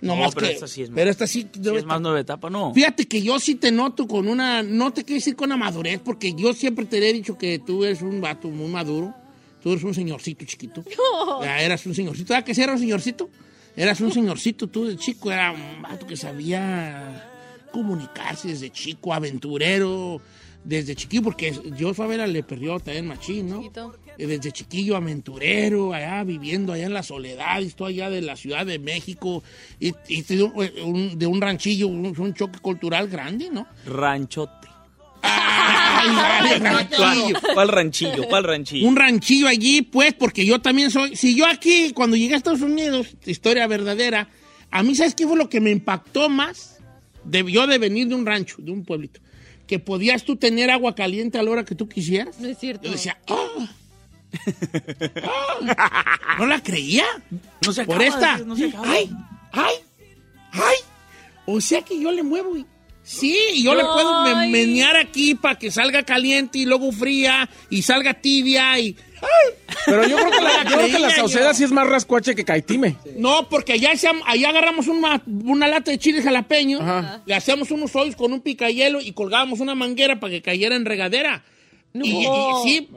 [0.00, 1.84] No, No, más pero que, esta sí es pero más- esta sí, Sí, nueve es
[1.84, 2.00] más etapas.
[2.02, 2.72] nueva etapa, no.
[2.74, 6.00] Fíjate que yo sí te noto con una, no te quiero decir con una madurez,
[6.04, 9.12] porque yo siempre te he dicho que tú eres un vato muy maduro,
[9.62, 10.84] tú eres un señorcito chiquito.
[11.42, 13.30] Ya eras un señorcito, ¿sabes que sí era un señorcito?
[13.76, 17.28] Eras un señorcito, tú de chico, era un vato que sabía
[17.72, 20.20] comunicarse desde chico, aventurero,
[20.62, 23.58] desde chiquillo, porque yo Favela le perdió también machín, ¿no?
[23.62, 23.96] Chiquito.
[24.18, 28.66] Eh, Desde chiquillo aventurero, allá viviendo allá en la soledad, esto allá de la Ciudad
[28.66, 29.42] de México,
[29.80, 33.66] y, y de, un, de un ranchillo, un, un choque cultural grande, ¿no?
[33.86, 34.68] Ranchote.
[36.02, 37.40] Ay, ay, ranchillo.
[37.54, 38.28] ¿Cuál ranchillo?
[38.28, 38.88] ¿Cuál ranchillo?
[38.88, 41.16] Un ranchillo allí, pues, porque yo también soy.
[41.16, 44.28] Si yo aquí, cuando llegué a Estados Unidos, historia verdadera,
[44.70, 46.78] a mí, ¿sabes qué fue lo que me impactó más?
[47.24, 49.20] De, yo de venir de un rancho, de un pueblito,
[49.66, 52.40] que podías tú tener agua caliente a la hora que tú quisieras.
[52.40, 52.84] No es cierto.
[52.86, 53.68] Yo decía, ¡ah!
[55.24, 56.36] ¡Ah!
[56.38, 57.04] No la creía.
[57.64, 58.38] No se Por acaba, esta.
[58.44, 58.90] no se acaba.
[58.90, 59.10] ¡Ay!
[59.52, 59.74] ¡Ay!
[60.52, 60.76] ¡Ay!
[61.46, 62.66] O sea que yo le muevo y.
[63.04, 67.48] Sí, y yo le puedo me- menear aquí para que salga caliente y luego fría
[67.68, 68.96] y salga tibia y.
[69.20, 69.74] ¡Ay!
[69.86, 71.54] Pero yo creo que la, yo creo que la Sauceda yo.
[71.54, 72.96] sí es más rascuache que Caitime.
[73.16, 77.22] No, porque allá, se- allá agarramos una, una lata de chile jalapeño, Ajá.
[77.26, 80.84] le hacíamos unos hoyos con un picayelo y colgábamos una manguera para que cayera en
[80.84, 81.44] regadera.
[81.92, 82.04] No.
[82.04, 82.26] Y, y-
[82.64, 82.88] sí,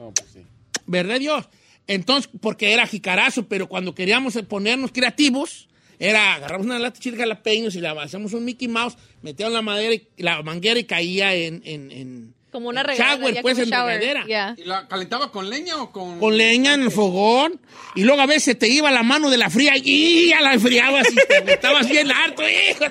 [0.86, 1.48] ¿verdad Dios?
[1.88, 5.65] Entonces, porque era jicarazo, pero cuando queríamos ponernos creativos,
[5.98, 9.94] era agarramos una lata de jalapeños y le hacíamos un Mickey Mouse, metíamos la madera
[9.94, 13.16] y, la manguera y caía en, en, en- Como una regadera.
[13.18, 14.00] shower, pues en shower.
[14.00, 14.54] regadera.
[14.56, 16.18] ¿Y la calentaba con leña o con...?
[16.18, 17.60] con leña en el fogón
[17.94, 21.06] y luego a veces te iba la mano de la fría y ya la enfriabas
[21.12, 21.14] y
[21.44, 22.84] te estabas bien harto, hijo,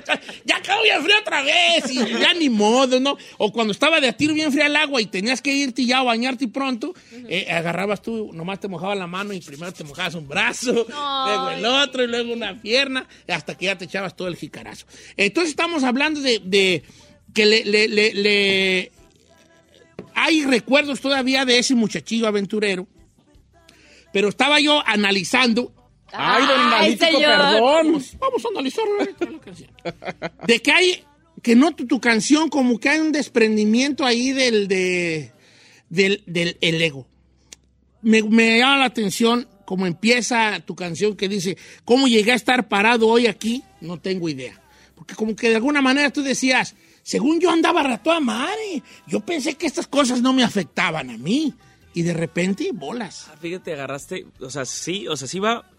[0.46, 3.18] ya acabo bien frío otra vez y ya ni modo, ¿no?
[3.40, 6.00] O cuando estaba de a tiro bien fría el agua y tenías que irte ya
[6.00, 6.94] a bañarte pronto,
[7.28, 11.50] eh, agarrabas tú, nomás te mojabas la mano y primero te mojabas un brazo, luego
[11.50, 14.86] el otro y luego una pierna, hasta que ya te echabas todo el jicarazo.
[15.18, 16.84] Entonces estamos hablando de, de
[17.34, 18.92] que le- le- le- le
[20.16, 22.88] hay recuerdos todavía de ese muchachillo aventurero,
[24.14, 25.74] pero estaba yo analizando.
[26.12, 27.62] Ay, don Analítico, perdón.
[27.62, 29.00] Vamos, vamos a analizarlo.
[29.00, 29.72] ahorita la canción.
[30.48, 31.04] De que hay,
[31.42, 35.32] que no tu, tu canción, como que hay un desprendimiento ahí del, de,
[35.90, 37.08] del, del el ego.
[38.02, 42.70] Me, me llama la atención cómo empieza tu canción que dice, ¿cómo llegué a estar
[42.70, 43.64] parado hoy aquí?
[43.82, 44.62] No tengo idea.
[44.96, 49.20] Porque como que de alguna manera tú decías, según yo andaba a toda madre, yo
[49.20, 51.54] pensé que estas cosas no me afectaban a mí.
[51.94, 53.30] Y de repente, bolas.
[53.32, 55.70] Ah, Fíjate, agarraste, o sea, sí, o sea, sí va,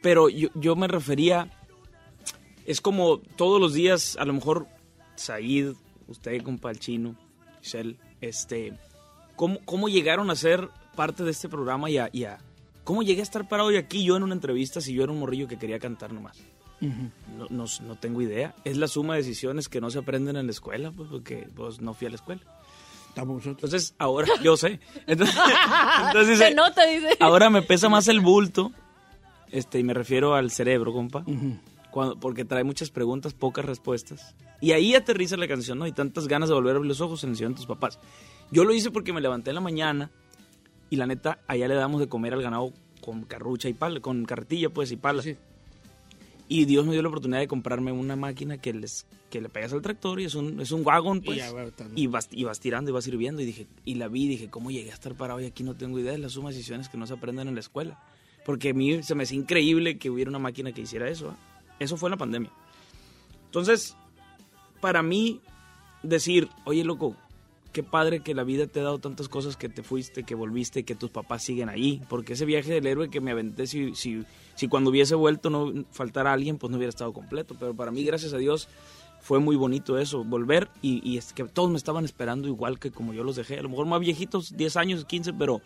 [0.00, 1.50] pero yo, yo me refería,
[2.66, 4.68] es como todos los días, a lo mejor,
[5.16, 5.72] Said,
[6.06, 7.16] usted, compa, el chino,
[7.60, 8.72] Giselle, este,
[9.34, 12.38] ¿cómo, cómo llegaron a ser parte de este programa y a, y a-
[12.84, 15.18] cómo llegué a estar parado hoy aquí yo en una entrevista si yo era un
[15.18, 16.38] morrillo que quería cantar nomás?
[16.80, 18.54] No, no, no tengo idea.
[18.64, 21.80] Es la suma de decisiones que no se aprenden en la escuela, pues porque pues,
[21.80, 22.42] no fui a la escuela.
[23.16, 24.80] Entonces, ahora, yo sé.
[25.06, 25.36] Entonces,
[26.06, 27.10] entonces Se nota, dice.
[27.20, 28.72] ahora me pesa más el bulto,
[29.50, 31.24] este, y me refiero al cerebro, compa,
[31.90, 34.34] cuando, porque trae muchas preguntas, pocas respuestas.
[34.60, 35.86] Y ahí aterriza la canción, ¿no?
[35.86, 38.00] Y tantas ganas de volver a abrir los ojos en el de tus papás.
[38.50, 40.10] Yo lo hice porque me levanté en la mañana
[40.90, 44.24] y la neta, allá le damos de comer al ganado con carrucha y pala, con
[44.24, 45.22] carretilla pues y pala.
[45.22, 45.36] Sí.
[46.48, 49.72] Y Dios me dio la oportunidad de comprarme una máquina que les que le pegas
[49.72, 51.38] al tractor y es un, es un wagon pues.
[51.38, 53.94] Y ya, bueno, está- Y vas, y vas tirando y vas sirviendo y dije y
[53.96, 56.18] la vi y dije cómo llegué a estar parado y aquí no tengo idea de
[56.18, 57.98] las sumas y decisiones que no se aprenden en la escuela
[58.44, 61.36] porque a mí se me hacía increíble que hubiera una máquina que hiciera eso ¿ah?
[61.80, 62.50] eso fue en la pandemia
[63.46, 63.96] entonces
[64.80, 65.40] para mí
[66.02, 67.16] decir oye loco
[67.74, 70.84] qué padre que la vida te ha dado tantas cosas que te fuiste que volviste
[70.84, 73.92] que tus papás siguen ahí porque ese viaje del héroe que me aventé si,
[74.70, 78.32] cuando hubiese vuelto no faltara alguien pues no hubiera estado completo pero para mí gracias
[78.32, 78.68] a Dios
[79.20, 82.90] fue muy bonito eso, volver y, y es que todos me estaban esperando igual que
[82.90, 83.58] como yo los dejé.
[83.58, 85.62] A lo mejor más viejitos, 10 años, 15, pero,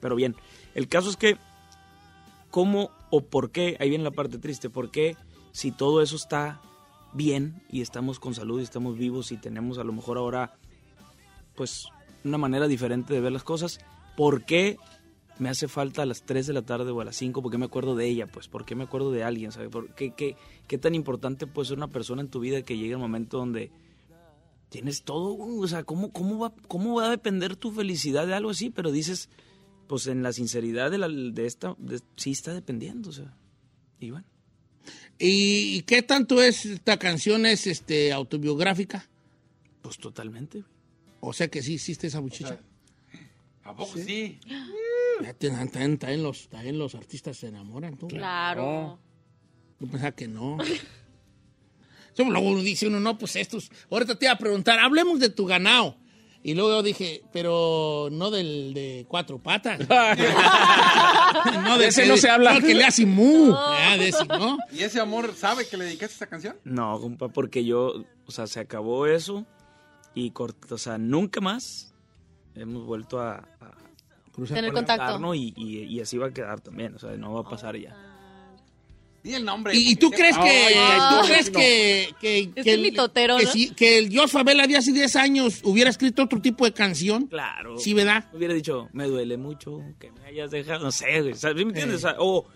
[0.00, 0.34] pero bien.
[0.74, 1.36] El caso es que,
[2.50, 3.76] ¿cómo o por qué?
[3.80, 4.70] Ahí viene la parte triste.
[4.70, 5.18] ¿Por qué
[5.50, 6.62] si todo eso está
[7.12, 10.54] bien y estamos con salud y estamos vivos y tenemos a lo mejor ahora,
[11.54, 11.86] pues,
[12.24, 13.80] una manera diferente de ver las cosas?
[14.16, 14.76] ¿Por qué
[15.38, 17.42] me hace falta a las 3 de la tarde o a las 5?
[17.42, 18.26] ¿Por qué me acuerdo de ella?
[18.26, 19.52] Pues, ¿por qué me acuerdo de alguien?
[19.52, 19.68] ¿Sabe?
[19.68, 20.36] ¿Por qué, qué,
[20.68, 23.70] qué tan importante puede ser una persona en tu vida que llegue el momento donde
[24.68, 25.34] tienes todo?
[25.36, 28.70] O sea, ¿cómo, cómo, va, ¿cómo va a depender tu felicidad de algo así?
[28.70, 29.28] Pero dices,
[29.88, 33.34] pues en la sinceridad de, la, de esta, de- sí está dependiendo, o sea.
[33.98, 34.26] Y bueno.
[35.18, 39.08] ¿Y qué tanto es esta canción es este autobiográfica?
[39.80, 40.58] Pues totalmente.
[40.60, 40.72] güey.
[41.24, 42.58] O sea que sí hiciste esa muchacha.
[43.62, 44.40] ¿A poco sí?
[45.22, 48.08] Ya te- También, también los, también los artistas se enamoran, ¿tú?
[48.08, 48.98] Claro.
[49.78, 50.58] Yo pensaba que no.
[52.18, 53.70] Luego uno dice uno, no, pues estos.
[53.88, 55.96] Ahorita te iba a preguntar, hablemos de tu ganado.
[56.42, 59.78] Y luego yo dije, pero no del de cuatro patas.
[61.64, 62.50] no De ese no se habla.
[62.50, 63.54] No, el que le hace mu.
[63.56, 64.58] Ah, de ese, ¿no?
[64.72, 66.56] ¿Y ese amor sabe que le dedicaste esa canción?
[66.64, 69.46] No, compa, porque yo, o sea, se acabó eso
[70.14, 71.92] y, cort- o sea, nunca más
[72.54, 73.72] hemos vuelto a, a
[74.46, 75.34] Tener contacto.
[75.34, 77.96] y, y- y así va a quedar también, o sea, no va a pasar ya.
[79.22, 79.72] Di el nombre.
[79.76, 80.74] ¿Y, y tú crees que,
[81.10, 83.50] tú crees que, que, que un mitotero, que, ¿no?
[83.52, 87.26] si- que el Dios Favela de hace 10 años hubiera escrito otro tipo de canción?
[87.28, 87.78] Claro.
[87.78, 88.24] Sí, ¿verdad?
[88.32, 91.58] Hubiera dicho, me duele mucho que me hayas dejado, no sé, güey, ¿sabes?
[91.58, 91.98] ¿Sí me entiendes?
[91.98, 92.46] O, sea, o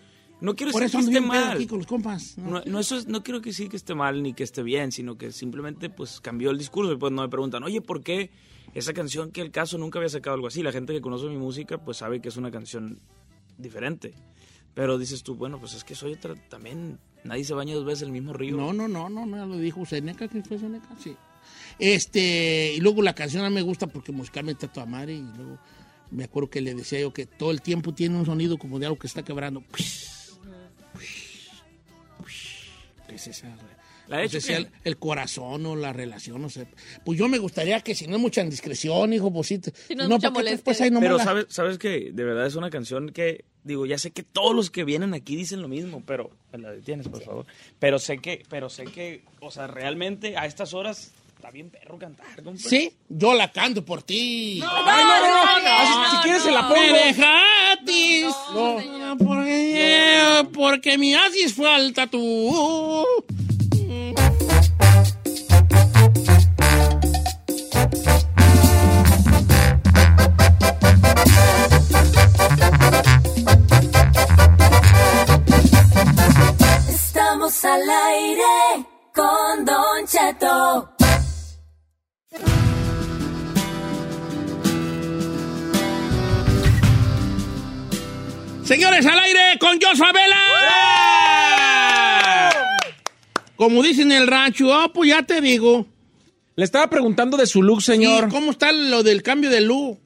[0.41, 1.53] no quiero Por decir eso que esté mal.
[1.57, 2.37] aquí con los compas.
[2.39, 2.51] ¿no?
[2.51, 4.93] No, no, eso es- no quiero que sí que esté mal ni que esté bien,
[4.93, 8.31] sino que simplemente pues cambió el discurso y pues no me preguntan, oye, ¿por qué
[8.75, 10.63] esa canción que el caso nunca había sacado algo así?
[10.63, 13.01] La gente que conoce mi música pues sabe que es una canción
[13.59, 14.15] diferente.
[14.75, 18.03] Pero dices tú, bueno, pues es que soy otra, también nadie se baña dos veces
[18.03, 18.57] en el mismo río.
[18.59, 21.17] No, no, no, no, no, lo dijo Seneca, que fue Seneca, sí.
[21.79, 25.59] Este, y luego la canción a me gusta porque musicalmente está toda madre y luego
[26.11, 28.87] me acuerdo que le decía yo que todo el tiempo tiene un sonido como de
[28.87, 29.63] algo que está quebrando.
[29.75, 29.83] ¿Qué
[33.17, 33.49] es esa?
[34.09, 36.69] La No sé si que- el, el corazón o la relación, no sé.
[37.05, 39.59] Pues yo me gustaría que si no es mucha indiscreción, hijo, pues sí.
[39.59, 40.53] te- Si no es mucha ¿para qué molestia.
[40.57, 43.99] después ahí nomás Pero sabes, sabes que de verdad es una canción que, digo, ya
[43.99, 47.21] sé que todos los que vienen aquí dicen lo mismo, pero me la detienes, por
[47.23, 47.47] favor.
[47.81, 51.99] Pero sé que, pero sé que, o sea, realmente a estas horas está bien perro
[51.99, 52.59] cantar, compa.
[52.59, 54.61] Sí, yo la canto por ti.
[54.63, 55.69] Ay, no, no, no.
[55.69, 56.81] Ah, si, si quieres se la pongo.
[56.81, 58.35] Me dejatis.
[58.55, 59.17] No.
[59.19, 63.05] Porque, porque me haces falta tú.
[76.89, 80.96] Estamos al aire con Don Cheto.
[88.67, 90.37] Señores, al aire con Joshua Vela.
[93.57, 95.87] Como dicen en el rancho, ah, pues ya te digo.
[96.57, 98.27] Le estaba preguntando de su look, señor.
[98.29, 99.99] ¿Y ¿Cómo está lo del cambio de luz?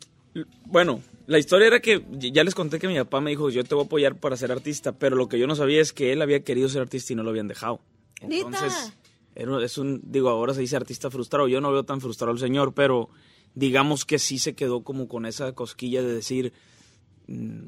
[0.66, 3.74] Bueno, la historia era que ya les conté que mi papá me dijo, yo te
[3.74, 6.20] voy a apoyar para ser artista, pero lo que yo no sabía es que él
[6.22, 7.80] había querido ser artista y no lo habían dejado.
[8.20, 8.92] Entonces,
[9.34, 11.48] era- es un, digo, ahora se dice artista frustrado.
[11.48, 13.08] Yo no veo tan frustrado al señor, pero
[13.54, 16.52] digamos que sí se quedó como con esa cosquilla de decir,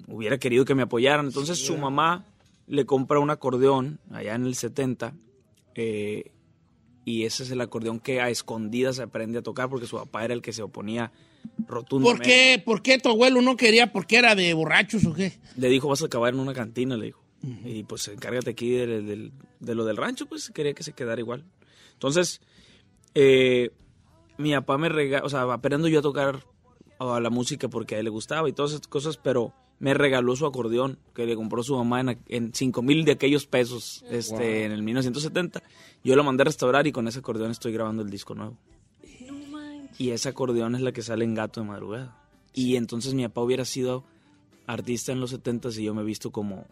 [0.09, 1.27] hubiera querido que me apoyaran.
[1.27, 2.25] Entonces su mamá
[2.67, 5.15] le compra un acordeón allá en el 70
[5.75, 6.31] eh,
[7.05, 10.25] y ese es el acordeón que a escondidas se aprende a tocar porque su papá
[10.25, 11.13] era el que se oponía
[11.67, 12.25] ¿Por rotundamente.
[12.25, 13.93] qué, ¿Por qué tu abuelo no quería?
[13.93, 15.33] ¿Porque era de borrachos o qué?
[15.57, 17.23] Le dijo, vas a acabar en una cantina, le dijo.
[17.65, 21.21] Y pues encárgate aquí de, de- de lo del rancho, pues quería que se quedara
[21.21, 21.45] igual.
[21.95, 22.41] Entonces,
[23.15, 23.71] eh,
[24.39, 26.45] mi papá me regaló, o sea, aprendo yo a tocar
[27.11, 30.37] a la música porque a él le gustaba y todas esas cosas, pero me regaló
[30.37, 34.65] su acordeón que le compró su mamá en, en 5 mil de aquellos pesos este,
[34.65, 35.63] en el 1970.
[36.05, 38.57] Yo lo mandé a restaurar y con ese acordeón estoy grabando el disco nuevo.
[39.99, 42.17] Y ese acordeón es la que sale en Gato de Madrugada.
[42.53, 44.05] Y entonces mi papá hubiera sido
[44.67, 46.67] artista en los 70 y yo me he visto como,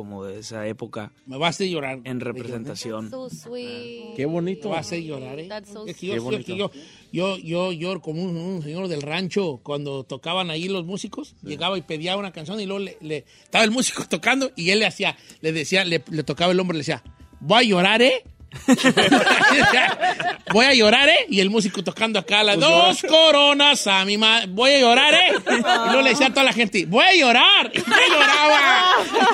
[0.00, 2.00] como de esa época Me vas a hacer llorar.
[2.04, 3.10] en representación.
[3.10, 4.14] So sweet.
[4.16, 4.68] Qué bonito.
[4.68, 5.46] Me vas a hacer llorar, ¿eh?
[5.48, 6.70] That's so Es que Qué yo, yo,
[7.12, 11.76] yo, yo, yo, como un, un señor del rancho, cuando tocaban ahí los músicos, llegaba
[11.78, 14.86] y pedía una canción y luego le, le- estaba el músico tocando y él le
[14.86, 17.02] hacía, le decía, le, le tocaba el hombro y le decía,
[17.40, 18.24] voy a llorar, ¿eh?
[20.52, 21.26] voy a llorar, ¿eh?
[21.28, 24.48] Y el músico tocando acá las dos coronas a mi madre.
[24.48, 25.34] Voy a llorar, ¿eh?
[25.46, 27.70] Y luego le decía a toda la gente, voy a llorar.
[27.72, 28.58] Y yo lloraba.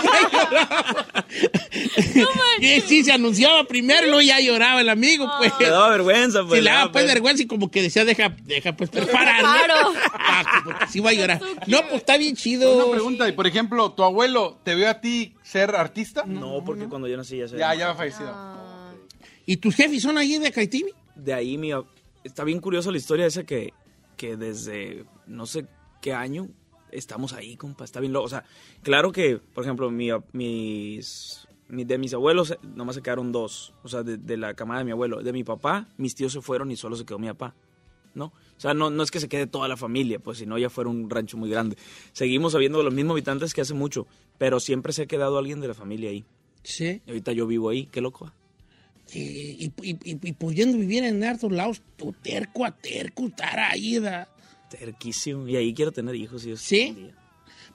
[0.03, 1.07] Yo lloraba.
[2.61, 5.53] y sí, se anunciaba primero y luego ya lloraba el amigo, pues.
[5.59, 6.59] Me daba vergüenza, pues.
[6.59, 7.15] Si le daba ah, pues pues.
[7.15, 9.43] vergüenza y como que decía, deja, deja pues preparar.
[9.43, 9.53] ¿no?
[9.53, 9.93] Claro.
[10.13, 11.41] Ah, que porque sí va a llorar.
[11.67, 12.77] No, pues está bien chido.
[12.77, 16.25] Una pregunta, y por ejemplo, ¿tu abuelo te vio a ti ser artista?
[16.27, 18.66] No, porque cuando yo nací ya se Ya, ya ha fallecido.
[19.47, 20.91] ¿Y tus jefes son ahí de Caitimi?
[21.15, 21.71] de ahí mi,
[22.25, 23.73] está bien curiosa la historia esa que,
[24.19, 25.67] que desde no sé
[26.03, 26.49] qué año
[26.91, 28.27] estamos ahí, compa, está bien loco.
[28.27, 28.45] O sea,
[28.83, 33.73] claro que, por ejemplo, mi, mis, mi- de mis abuelos eh, nomás se quedaron dos,
[33.83, 35.23] o sea, de, de la camada de mi abuelo.
[35.23, 37.55] De mi papá, mis tíos se fueron y solo se quedó mi papá,
[38.15, 38.27] ¿no?
[38.27, 40.69] O sea, no, no es que se quede toda la familia, pues si no ya
[40.71, 41.77] fuera un rancho muy grande.
[42.13, 44.07] Seguimos habiendo los mismos habitantes que hace mucho,
[44.39, 46.25] pero siempre se ha quedado alguien de la familia ahí.
[46.63, 47.01] Sí.
[47.07, 48.33] Y ahorita yo vivo ahí, qué loco.
[49.13, 54.01] Y, y, y- y pudiendo vivir en hartos lados, tu terco a terco, estar ahí.
[54.71, 55.47] Terquísimo.
[55.49, 56.45] Y ahí quiero tener hijos.
[56.47, 57.09] Y ¿Sí?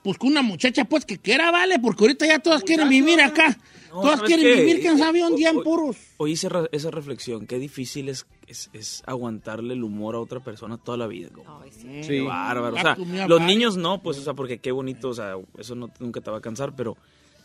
[0.04, 3.56] Pues con una muchacha, pues, que quiera, vale, porque ahorita ya todas quieren vivir acá.
[3.92, 4.62] No, todas ¿sabes quieren qué?
[4.62, 5.96] vivir, quién sabe, un día en puros.
[6.18, 10.78] Hoy hice esa reflexión, qué difícil es, es, es aguantarle el humor a otra persona
[10.78, 11.30] toda la vida.
[11.32, 12.02] como, Sí.
[12.08, 12.76] Qué bárbaro.
[12.76, 15.92] O sea, los niños no, pues, o sea, porque qué bonito, o sea, eso no,
[16.00, 16.98] nunca te va a cansar, pero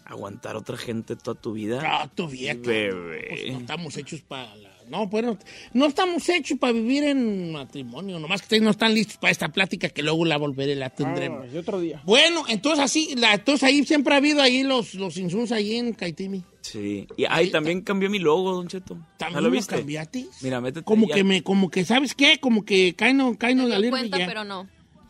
[0.06, 1.80] aguantar a otra gente toda tu vida.
[1.84, 2.58] Ah, tu vieja.
[2.60, 3.26] Bebé.
[3.28, 4.70] Pues no estamos hechos para la...
[4.88, 5.36] No, pues no,
[5.72, 8.20] no estamos hechos para vivir en matrimonio.
[8.20, 11.46] Nomás que ustedes no están listos para esta plática que luego la volveré, la tendremos.
[11.50, 12.00] Ah, y otro día.
[12.04, 15.92] Bueno, entonces así, la, entonces ahí siempre ha habido ahí los, los insultos ahí en
[15.92, 16.44] Caitimi.
[16.60, 17.06] Sí.
[17.16, 18.96] Y ahí también cambió mi logo, Don Cheto.
[19.16, 19.74] ¿También ¿Ya lo lo viste?
[19.74, 20.26] cambiaste?
[20.42, 20.84] Mira, métete.
[20.84, 21.16] Como ya.
[21.16, 22.38] que me, como que, ¿sabes qué?
[22.38, 24.26] Como que caino Me de dio alerta cuenta, ya.
[24.26, 24.68] pero no.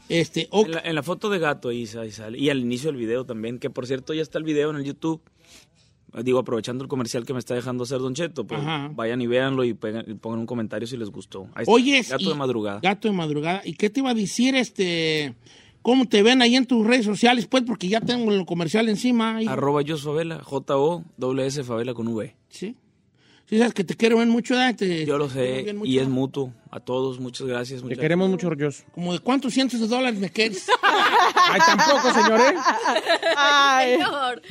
[0.08, 0.66] Este, ok.
[0.66, 2.38] En la, en la foto de gato ahí, ahí sale.
[2.38, 4.84] Y al inicio del video también, que por cierto ya está el video en el
[4.84, 5.20] YouTube.
[6.22, 8.90] Digo, aprovechando el comercial que me está dejando hacer Don Cheto, pues Ajá.
[8.94, 11.48] vayan y véanlo y, pegan- y pongan un comentario si les gustó.
[11.54, 12.80] Ahí está, Oye, Gato de madrugada.
[12.80, 13.60] Gato de madrugada.
[13.64, 15.34] ¿Y qué te iba a decir, este,
[15.82, 17.46] cómo te ven ahí en tus redes sociales?
[17.48, 19.36] Pues, porque ya tengo el comercial encima.
[19.36, 19.46] ahí.
[19.46, 22.34] Arroba yo Favela, J-O-S Favela con V.
[22.48, 22.76] Sí.
[23.48, 24.56] Sí, sabes que te quiero ver mucho.
[24.76, 25.88] Te- Yo lo sé mucho.
[25.90, 26.52] y es mutuo.
[26.70, 27.80] A todos, muchas gracias.
[27.82, 28.82] Te queremos mucho, Rollos.
[28.92, 30.66] Como de cuántos cientos de dólares me quieres.
[30.82, 32.60] Ay, tampoco, señores.
[33.36, 33.92] Ay.
[33.94, 34.42] Señor.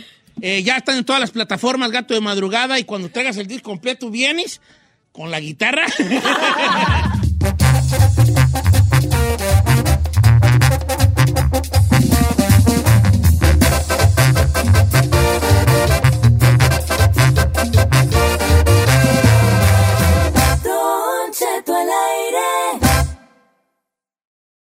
[0.41, 3.70] Eh, ya están en todas las plataformas, Gato de Madrugada, y cuando traigas el disco
[3.70, 4.62] completo vienes
[5.12, 5.86] con la guitarra.